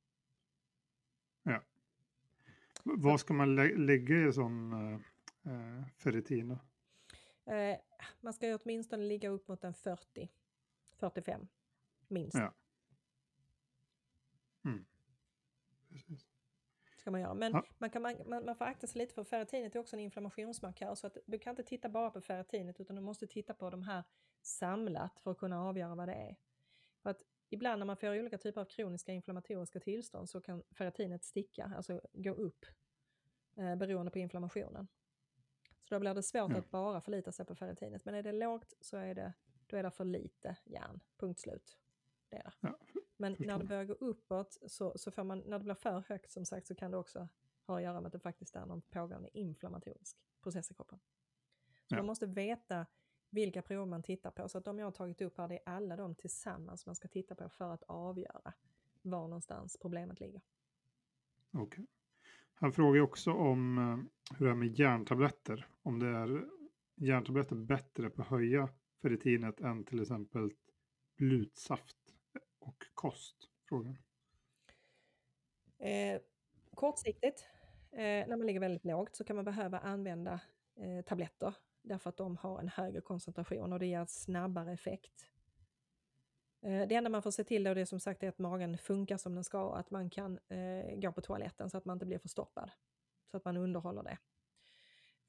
Ja. 1.43 1.63
Vad 2.85 3.21
ska 3.21 3.35
man 3.35 3.55
lä 3.55 3.77
lägga 3.77 4.29
i 4.29 4.33
sån 4.33 4.73
eh, 5.45 5.87
ferritin 5.99 6.49
då? 6.49 6.59
Eh, 7.51 7.79
man 8.21 8.33
ska 8.33 8.47
ju 8.47 8.55
åtminstone 8.55 9.05
ligga 9.05 9.29
upp 9.29 9.49
mot 9.49 9.65
en 9.65 9.75
40, 9.75 10.33
45 10.97 11.49
minst. 12.09 12.37
Ja. 12.39 12.55
Mm. 14.65 14.85
Precis. 15.89 16.27
Ska 16.97 17.11
man 17.11 17.21
göra. 17.21 17.35
Men 17.35 17.53
Ja. 17.53 17.65
man, 17.79 17.91
kan, 17.91 18.03
man, 18.03 18.15
man, 18.27 18.45
man 18.45 18.57
får 18.57 18.65
akta 18.65 18.87
sig 18.87 18.99
lite 18.99 19.15
för 19.15 19.25
ferritinet 19.25 19.75
är 19.75 19.81
också 19.81 19.97
en 19.97 20.01
inflammationsmarkör 20.01 20.95
så 20.95 21.07
att 21.07 21.17
du 21.27 21.39
kan 21.39 21.51
inte 21.51 21.63
titta 21.63 21.89
bara 21.89 22.11
på 22.11 22.21
ferritinet 22.21 22.81
utan 22.81 22.97
du 22.97 23.03
måste 23.03 23.27
titta 23.27 23.55
på 23.55 23.71
de 23.71 23.83
här 23.83 24.05
samlat 24.43 25.21
för 25.21 25.31
att 25.31 25.39
kunna 25.39 25.69
avgöra 25.69 25.95
vad 25.95 26.09
det 26.09 26.15
är. 26.15 26.37
För 27.03 27.11
att 27.11 27.23
ibland 27.49 27.79
när 27.79 27.87
man 27.87 27.97
får 27.97 28.19
olika 28.19 28.39
typer 28.39 28.61
av 28.61 28.65
kroniska 28.65 29.13
inflammatoriska 29.13 29.81
tillstånd 29.81 30.31
så 30.31 30.41
kan 30.41 30.63
ferritinet 30.71 31.25
sticka, 31.25 31.73
alltså 31.77 32.01
gå 32.13 32.31
upp 32.31 32.67
eh, 33.57 33.77
beroende 33.77 34.11
på 34.13 34.19
inflammationen. 34.19 34.89
Så 35.91 35.95
då 35.97 36.01
blir 36.01 36.15
det 36.15 36.23
svårt 36.23 36.51
Ja. 36.53 36.59
att 36.59 36.71
bara 36.71 37.01
förlita 37.01 37.33
sig 37.33 37.47
på 37.47 37.55
ferritinet. 37.55 38.05
Men 38.05 38.15
är 38.15 38.23
det 38.23 38.33
lågt 38.33 38.75
så 38.81 38.97
är 38.97 39.15
det, 39.15 39.33
då 39.67 39.77
är 39.77 39.83
det 39.83 39.91
för 39.91 40.05
lite 40.05 40.57
järn, 40.65 41.01
punkt 41.17 41.41
slut. 41.41 41.79
Det 42.29 42.37
är 42.37 42.43
det. 42.43 42.53
Ja, 42.61 42.79
Men 43.17 43.37
när 43.39 43.59
det 43.59 43.65
börjar 43.65 43.85
gå 43.85 43.93
uppåt, 43.93 44.59
så, 44.67 44.99
så 44.99 45.11
får 45.11 45.25
man, 45.25 45.39
när 45.39 45.59
det 45.59 45.65
blir 45.65 45.75
för 45.75 46.01
högt 46.09 46.33
som 46.33 46.45
sagt, 46.45 46.67
så 46.67 46.75
kan 46.75 46.91
det 46.91 46.97
också 46.97 47.29
ha 47.67 47.77
att 47.77 47.83
göra 47.83 48.01
med 48.01 48.07
att 48.07 48.13
det 48.13 48.19
faktiskt 48.19 48.57
är 48.57 48.67
någon 48.67 48.83
pågående 48.83 49.39
inflammatorisk 49.39 50.17
process 50.43 50.71
i 50.71 50.75
kroppen. 50.75 51.01
Så 51.89 51.95
Ja. 51.95 51.97
man 51.97 52.07
måste 52.07 52.27
veta 52.27 52.87
vilka 53.31 53.63
prover 53.63 53.87
man 53.87 54.03
tittar 54.03 54.31
på. 54.31 54.49
Så 54.49 54.59
att 54.59 54.65
de 54.65 54.79
jag 54.79 54.87
har 54.87 54.93
tagit 54.93 55.21
upp 55.21 55.39
här, 55.39 55.49
det 55.49 55.55
är 55.59 55.63
alla 55.69 55.97
de 55.97 56.15
tillsammans 56.15 56.87
man 56.87 56.95
ska 56.95 57.09
titta 57.09 57.35
på 57.35 57.49
för 57.49 57.71
att 57.71 57.83
avgöra 57.83 58.53
var 59.03 59.21
någonstans 59.29 59.77
problemet 59.81 60.21
ligger. 60.21 60.41
Okej. 61.53 61.87
Han 62.61 62.73
frågar 62.73 63.01
också 63.01 63.33
om 63.33 63.79
eh, 63.79 64.37
hur 64.39 64.47
det 64.47 64.53
är 64.53 64.57
med 64.57 64.79
järntabletter. 64.79 65.67
Om 65.83 65.99
det 65.99 66.07
är 66.07 66.45
järntabletter 66.97 67.57
bättre 67.57 68.11
på 68.11 68.23
att 68.23 68.29
höja 68.29 68.69
ferritinet 69.03 69.61
än 69.61 69.85
till 69.85 70.01
exempel 70.03 70.53
blutsaft 71.17 71.97
och 72.59 72.85
kost? 72.95 73.37
Frågan. 73.69 73.99
Eh, 75.79 76.21
kortsiktigt, 76.75 77.47
eh, 77.93 77.99
när 77.99 78.37
man 78.37 78.47
ligger 78.47 78.61
väldigt 78.61 78.85
lågt, 78.85 79.17
så 79.17 79.25
kan 79.25 79.37
man 79.37 79.45
behöva 79.45 79.79
använda 79.79 80.41
eh, 80.77 81.05
tabletter 81.05 81.55
därför 81.83 82.11
att 82.11 82.17
de 82.17 82.37
har 82.37 82.61
en 82.61 82.69
högre 82.69 83.01
koncentration 83.01 83.73
och 83.73 83.79
det 83.79 83.87
ger 83.87 84.07
snabbare 84.09 84.73
effekt. 84.73 85.31
Eh, 86.63 86.89
det 86.89 86.95
enda 86.95 87.11
man 87.11 87.23
får 87.23 87.31
se 87.31 87.45
till 87.45 87.65
då 87.65 87.75
det 87.75 87.81
är 87.81 87.85
som 87.85 88.01
sagt 88.01 88.23
är 88.23 88.29
att 88.29 88.39
magen 88.39 88.79
funkar 88.79 89.17
som 89.17 89.35
den 89.35 89.45
ska 89.45 89.63
och 89.63 89.79
att 89.79 89.91
man 89.91 90.11
kan 90.11 90.39
eh, 90.49 90.97
gå 90.97 91.13
på 91.13 91.21
toaletten 91.21 91.71
så 91.71 91.77
att 91.77 91.85
man 91.85 91.95
inte 91.95 92.07
blir 92.07 92.19
förstoppad. 92.19 92.71
Så 93.31 93.37
att 93.37 93.45
man 93.45 93.57
underhåller 93.57 94.03
det. 94.03 94.19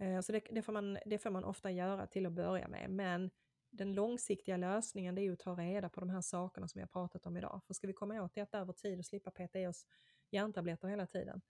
Eh, 0.05 0.21
så 0.21 0.31
det, 0.31 0.41
det, 0.51 0.61
får 0.61 0.73
man, 0.73 0.97
det 1.05 1.17
får 1.17 1.29
man 1.29 1.43
ofta 1.43 1.71
göra 1.71 2.07
till 2.07 2.25
att 2.25 2.31
börja 2.31 2.67
med. 2.67 2.89
Men 2.89 3.31
den 3.69 3.93
långsiktiga 3.93 4.57
lösningen 4.57 5.15
det 5.15 5.21
är 5.21 5.23
ju 5.23 5.33
att 5.33 5.39
ta 5.39 5.55
reda 5.55 5.89
på 5.89 5.99
de 5.99 6.09
här 6.09 6.21
sakerna 6.21 6.67
som 6.67 6.79
vi 6.79 6.81
har 6.81 6.87
pratat 6.87 7.25
om 7.25 7.37
idag. 7.37 7.61
För 7.67 7.73
ska 7.73 7.87
vi 7.87 7.93
komma 7.93 8.21
åt 8.21 8.35
detta 8.35 8.59
över 8.59 8.73
tid 8.73 8.99
och 8.99 9.05
slippa 9.05 9.31
peta 9.31 9.59
i 9.59 9.67
oss 9.67 9.85
järntabletter 10.31 10.87
hela 10.87 11.05
tiden, 11.05 11.41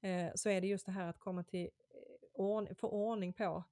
eh, 0.00 0.30
så 0.34 0.48
är 0.48 0.60
det 0.60 0.66
just 0.66 0.86
det 0.86 0.92
här 0.92 1.08
att 1.08 1.18
komma 1.18 1.44
till 1.44 1.70
eh, 2.38 2.74
få 2.74 2.88
ordning 2.88 3.32
på 3.32 3.64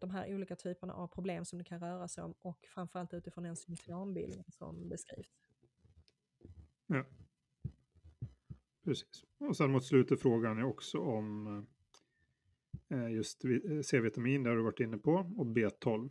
de 0.00 0.10
här 0.10 0.34
olika 0.34 0.56
typerna 0.56 0.94
av 0.94 1.08
problem 1.08 1.44
som 1.44 1.58
det 1.58 1.64
kan 1.64 1.80
röra 1.80 2.08
sig 2.08 2.24
om 2.24 2.34
och 2.40 2.58
framförallt 2.74 3.14
utifrån 3.14 3.44
den 3.44 3.56
symptombild 3.56 4.44
som 4.48 4.88
beskrivs. 4.88 5.32
Ja. 6.86 7.04
Precis. 8.84 9.24
Och 9.38 9.56
sen 9.56 9.70
mot 9.70 9.84
slutet 9.84 10.22
frågan 10.22 10.58
är 10.58 10.64
också 10.64 10.98
om 10.98 11.46
eh, 12.90 13.08
just 13.10 13.44
eh, 13.44 13.80
C-vitamin, 13.84 14.42
det 14.42 14.50
har 14.50 14.56
du 14.56 14.62
varit 14.62 14.80
inne 14.80 14.98
på, 14.98 15.12
och 15.12 15.46
B12. 15.46 16.10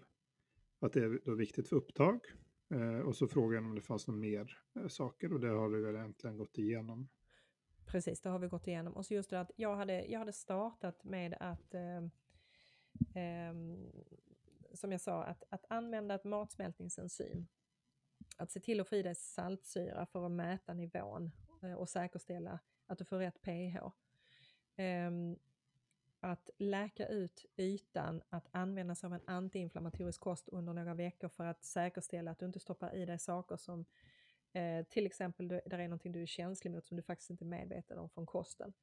Att 0.79 0.93
det 0.93 0.99
är 0.99 1.19
då 1.25 1.35
viktigt 1.35 1.69
för 1.69 1.75
upptag. 1.75 2.19
Eh, 2.73 2.99
Och 2.99 3.15
så 3.15 3.27
frågan 3.27 3.65
om 3.65 3.75
det 3.75 3.81
fanns 3.81 4.07
några 4.07 4.19
mer 4.19 4.57
eh, 4.75 4.87
saker 4.87 5.33
och 5.33 5.39
det 5.39 5.47
har 5.49 5.69
vi 5.69 5.81
väl 5.81 5.95
äntligen 5.95 6.37
gått 6.37 6.57
igenom. 6.57 7.09
Precis, 7.85 8.21
det 8.21 8.29
har 8.29 8.39
vi 8.39 8.47
gått 8.47 8.67
igenom. 8.67 8.93
Och 8.93 9.05
så 9.05 9.13
just 9.13 9.29
det 9.29 9.39
att 9.39 9.51
jag 9.55 9.75
hade, 9.75 10.05
jag 10.05 10.19
hade 10.19 10.33
startat 10.33 11.03
med 11.03 11.37
att, 11.39 11.73
eh, 11.73 12.07
Ehm, 13.15 13.91
som 14.73 14.91
jag 14.91 15.01
sa, 15.01 15.23
att, 15.23 15.43
att 15.49 15.65
använda 15.69 16.15
ett 16.15 16.23
matsmältningsenzym. 16.23 17.47
Att 18.37 18.51
se 18.51 18.59
till 18.59 18.79
att 18.79 18.87
få 18.89 18.95
i 18.95 19.03
dig 19.03 19.15
saltsyra 19.15 20.05
för 20.05 20.25
att 20.25 20.31
mäta 20.31 20.73
nivån 20.73 21.31
eh, 21.63 21.73
och 21.73 21.89
säkerställa 21.89 22.59
att 22.87 22.97
du 22.97 23.05
får 23.05 23.17
rätt 23.17 23.41
pH. 23.41 23.77
Ehm, 24.75 25.39
att 26.19 26.49
läka 26.57 27.07
ut 27.07 27.45
ytan, 27.57 28.21
att 28.29 28.47
använda 28.51 28.95
sig 28.95 29.07
av 29.07 29.13
en 29.13 29.21
antiinflammatorisk 29.27 30.21
kost 30.21 30.49
under 30.49 30.73
några 30.73 30.93
veckor 30.93 31.29
för 31.29 31.45
att 31.45 31.63
säkerställa 31.63 32.31
att 32.31 32.39
du 32.39 32.45
inte 32.45 32.59
stoppar 32.59 32.95
i 32.95 33.05
dig 33.05 33.19
saker 33.19 33.57
som 33.57 33.85
Eh, 34.55 34.85
till 34.85 35.05
exempel 35.05 35.47
du- 35.47 35.61
där 35.65 35.79
är 35.79 35.87
någonting 35.87 36.11
du 36.11 36.21
är 36.21 36.25
känslig 36.25 36.71
mot 36.71 36.85
som 36.85 36.97
du 36.97 37.03
faktiskt 37.03 37.29
inte 37.29 37.43
är 37.43 37.47
medveten 37.47 37.97
om 37.97 38.09
från 38.09 38.25
kosten. 38.25 38.73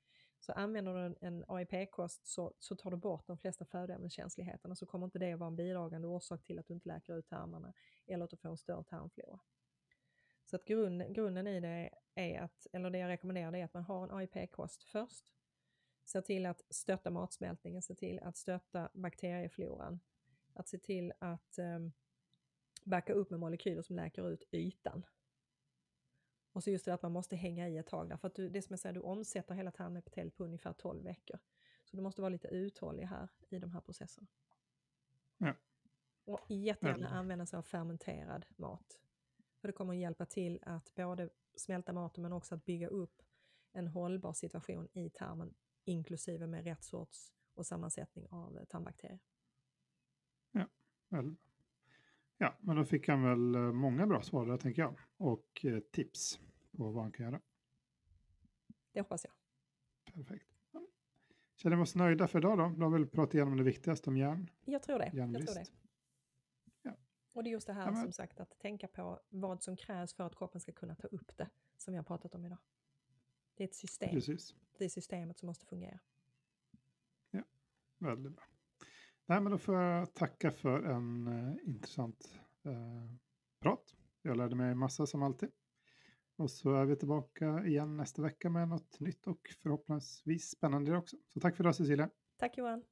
Så 0.41 0.53
använder 0.53 0.95
du 0.95 1.01
en, 1.01 1.17
en 1.21 1.45
AIP-kost 1.49 2.27
så, 2.27 2.53
så 2.59 2.77
tar 2.77 2.91
du 2.91 2.97
bort 2.97 3.27
de 3.27 3.39
flesta 3.39 3.65
födoämneskänsligheterna 3.65 4.75
så 4.75 4.87
kommer 4.87 5.07
inte 5.07 5.19
det 5.19 5.33
att 5.33 5.39
vara 5.39 5.49
en 5.49 5.57
bidragande 5.57 6.09
orsak 6.09 6.45
till 6.45 6.59
att 6.59 6.67
du 6.67 6.75
inte 6.75 6.89
läker 6.89 7.19
ut 7.19 7.29
tarmarna 7.29 7.73
eller 8.07 8.25
att 8.25 8.31
du 8.31 8.37
får 8.37 8.49
en 8.49 8.57
större 8.57 8.85
tarmflora. 8.85 9.41
Så 10.45 10.57
att 10.57 10.65
grund, 10.65 11.15
grunden 11.15 11.47
i 11.47 11.61
det 11.61 11.91
är 12.15 12.41
att, 12.41 12.67
eller 12.73 12.91
det 12.91 12.99
jag 12.99 13.09
rekommenderar 13.09 13.53
det 13.53 13.59
är 13.59 13.65
att 13.65 13.75
man 13.75 13.85
har 13.85 14.05
en 14.05 14.11
AIP-kost 14.11 14.83
först. 14.83 15.25
Se 16.05 16.23
till 16.23 16.47
att 16.47 16.63
stötta 16.71 17.11
matsmältningen, 17.11 17.83
se 17.83 17.95
till 17.95 18.21
att 18.21 18.37
stötta 18.37 18.91
bakteriefloran. 18.95 20.01
Att 20.55 20.69
se 20.69 20.79
till 20.79 21.13
att 21.19 21.59
um, 21.59 21.93
backa 22.85 23.13
upp 23.13 23.31
med 23.31 23.41
molekyler 23.41 23.83
som 23.83 23.97
läker 23.97 24.31
ut 24.31 24.45
ytan. 24.53 25.07
Och 26.53 26.65
så 26.65 26.71
just 26.71 26.85
det 26.85 26.95
att 26.95 27.03
man 27.03 27.13
måste 27.13 27.37
hänga 27.37 27.69
i 27.69 27.77
ett 27.77 27.87
tag 27.87 28.09
där, 28.09 28.17
för 28.17 28.29
att 28.29 28.35
du, 28.35 28.49
det 28.49 28.63
som 28.63 28.73
jag 28.73 28.81
säger, 28.81 28.95
du 28.95 29.01
omsätter 29.01 29.55
hela 29.55 29.71
tarmepitelet 29.71 30.37
på 30.37 30.45
ungefär 30.45 30.73
12 30.73 31.05
veckor. 31.05 31.39
Så 31.85 31.97
du 31.97 32.03
måste 32.03 32.21
vara 32.21 32.29
lite 32.29 32.49
uthållig 32.49 33.05
här 33.05 33.29
i 33.49 33.59
de 33.59 33.71
här 33.71 33.81
processerna. 33.81 34.27
Ja. 35.39 35.55
Och 36.25 36.41
jättegärna 36.49 36.97
Väldigt. 36.97 37.13
använda 37.13 37.47
sig 37.47 37.57
av 37.57 37.63
fermenterad 37.63 38.47
mat. 38.57 39.01
För 39.61 39.69
det 39.69 39.73
kommer 39.73 39.95
att 39.95 40.01
hjälpa 40.01 40.27
till 40.27 40.59
att 40.63 40.95
både 40.95 41.31
smälta 41.55 41.93
maten 41.93 42.23
men 42.23 42.33
också 42.33 42.55
att 42.55 42.65
bygga 42.65 42.89
upp 42.89 43.23
en 43.73 43.89
hållbar 43.89 44.33
situation 44.33 44.89
i 44.93 45.11
tarmen 45.11 45.55
inklusive 45.85 46.47
med 46.47 46.65
rätt 46.65 46.85
sorts 46.85 47.33
och 47.55 47.67
sammansättning 47.67 48.27
av 48.31 48.59
eh, 48.59 48.65
tarmbakterier. 48.65 49.21
Väl. 51.09 51.37
Ja, 52.43 52.55
men 52.61 52.77
då 52.77 52.85
fick 52.85 53.09
han 53.09 53.23
väl 53.23 53.55
eh, 53.55 53.73
många 53.73 54.07
bra 54.07 54.23
svar 54.23 54.47
där 54.47 54.57
tänker 54.57 54.83
jag. 54.83 54.99
Och 55.17 55.65
eh, 55.65 55.81
tips 55.81 56.41
på 56.77 56.91
vad 56.91 57.03
han 57.03 57.13
kan 57.13 57.27
göra. 57.27 57.41
Det 58.93 59.01
hoppas 59.01 59.25
jag. 59.25 59.33
Perfekt. 60.15 60.47
Ja. 60.71 60.87
Känner 61.57 61.77
vi 61.77 61.83
oss 61.83 61.95
nöjda 61.95 62.29
för 62.29 62.39
idag 62.39 62.59
då? 62.59 62.69
Då 62.79 62.83
har 62.85 62.91
vi 62.91 62.99
väl 62.99 63.07
pratat 63.09 63.35
igenom 63.35 63.57
det 63.57 63.63
viktigaste 63.65 64.11
om 64.11 64.17
järn. 64.17 64.51
Jag 64.65 64.83
tror 64.83 64.99
det. 64.99 65.11
Jag 65.15 65.33
tror 65.47 65.55
det. 65.55 65.67
Ja. 66.83 66.97
Och 67.33 67.45
det 67.45 67.51
är 67.51 67.53
just 67.53 67.67
det 67.67 67.73
här 67.73 67.85
Ja, 67.87 67.91
men- 67.91 68.03
som 68.03 68.13
sagt 68.13 68.41
att 68.41 68.59
tänka 68.59 68.89
på 68.89 69.21
vad 69.29 69.63
som 69.63 69.77
krävs 69.77 70.15
för 70.15 70.25
att 70.25 70.37
kroppen 70.37 70.61
ska 70.61 70.73
kunna 70.73 70.95
ta 70.95 71.09
upp 71.09 71.37
det 71.37 71.49
som 71.77 71.93
vi 71.93 71.97
har 71.99 72.05
pratat 72.05 72.35
om 72.35 72.47
idag. 72.47 72.59
Det 73.55 73.65
är 73.65 73.69
ett 73.69 73.75
system. 73.75 74.11
Precis. 74.11 74.55
Det 74.79 74.85
är 74.85 74.89
systemet 74.89 75.39
som 75.39 75.47
måste 75.47 75.67
fungera. 75.67 75.99
Väldigt 78.03 78.33
bra. 78.33 78.45
Nej, 79.31 79.41
men 79.41 79.53
då 79.53 79.59
får 79.59 79.75
jag 79.75 80.15
tacka 80.15 80.51
för 80.51 80.83
en 80.83 81.27
eh, 81.27 81.69
intressant 81.69 82.17
eh, 82.67 82.73
prat. 83.63 83.83
Jag 84.23 84.37
lärde 84.37 84.57
mig 84.57 84.75
massa 84.75 85.07
som 85.07 85.23
alltid. 85.23 85.49
Och 86.39 86.51
så 86.51 86.75
är 86.75 86.85
vi 86.85 86.97
tillbaka 86.97 87.65
igen 87.67 87.97
nästa 87.97 88.23
vecka 88.23 88.51
med 88.51 88.69
något 88.69 89.01
nytt 89.01 89.27
och 89.27 89.39
förhoppningsvis 89.63 90.51
spännande 90.51 90.97
också. 90.97 91.17
Så 91.35 91.41
tack 91.41 91.57
för 91.57 91.65
idag 91.65 91.75
Cecilia. 91.75 92.09
Tack 92.41 92.59
Johan! 92.59 92.83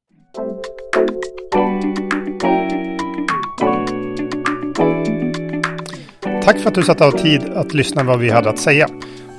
Tack 6.42 6.58
för 6.58 6.68
att 6.68 6.74
du 6.74 6.82
satte 6.82 7.06
av 7.06 7.10
tid 7.10 7.42
att 7.42 7.74
lyssna 7.74 8.04
vad 8.04 8.20
vi 8.20 8.30
hade 8.30 8.50
att 8.50 8.58
säga. 8.58 8.88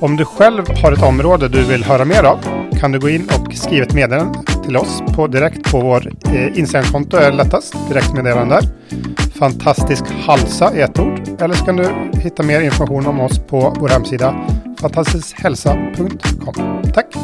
Om 0.01 0.15
du 0.15 0.25
själv 0.25 0.63
har 0.83 0.91
ett 0.91 1.03
område 1.03 1.49
du 1.49 1.67
vill 1.67 1.83
höra 1.83 2.05
mer 2.05 2.23
av 2.23 2.39
kan 2.79 2.91
du 2.91 2.99
gå 2.99 3.09
in 3.09 3.23
och 3.23 3.53
skriva 3.53 3.85
ett 3.85 3.93
meddelande 3.93 4.59
till 4.70 4.78
oss 4.78 5.01
på 5.15 5.28
direkt 5.28 5.72
på 5.72 5.80
vår 5.80 6.11
eh, 6.26 6.59
Instagramkonto 6.59 7.17
är 7.17 7.32
lättast. 7.32 7.76
Direktmeddelande 7.88 8.55
där. 8.55 8.63
Fantastisk 9.39 10.03
halsa 10.26 10.76
i 10.76 10.82
ett 10.82 10.99
ord. 10.99 11.41
Eller 11.41 11.55
så 11.55 11.65
kan 11.65 11.76
du 11.76 11.88
hitta 12.13 12.43
mer 12.43 12.61
information 12.61 13.07
om 13.07 13.20
oss 13.20 13.39
på 13.39 13.74
vår 13.80 13.89
hemsida 13.89 14.36
fantastiskhälsa.com. 14.82 16.82
Tack! 16.93 17.15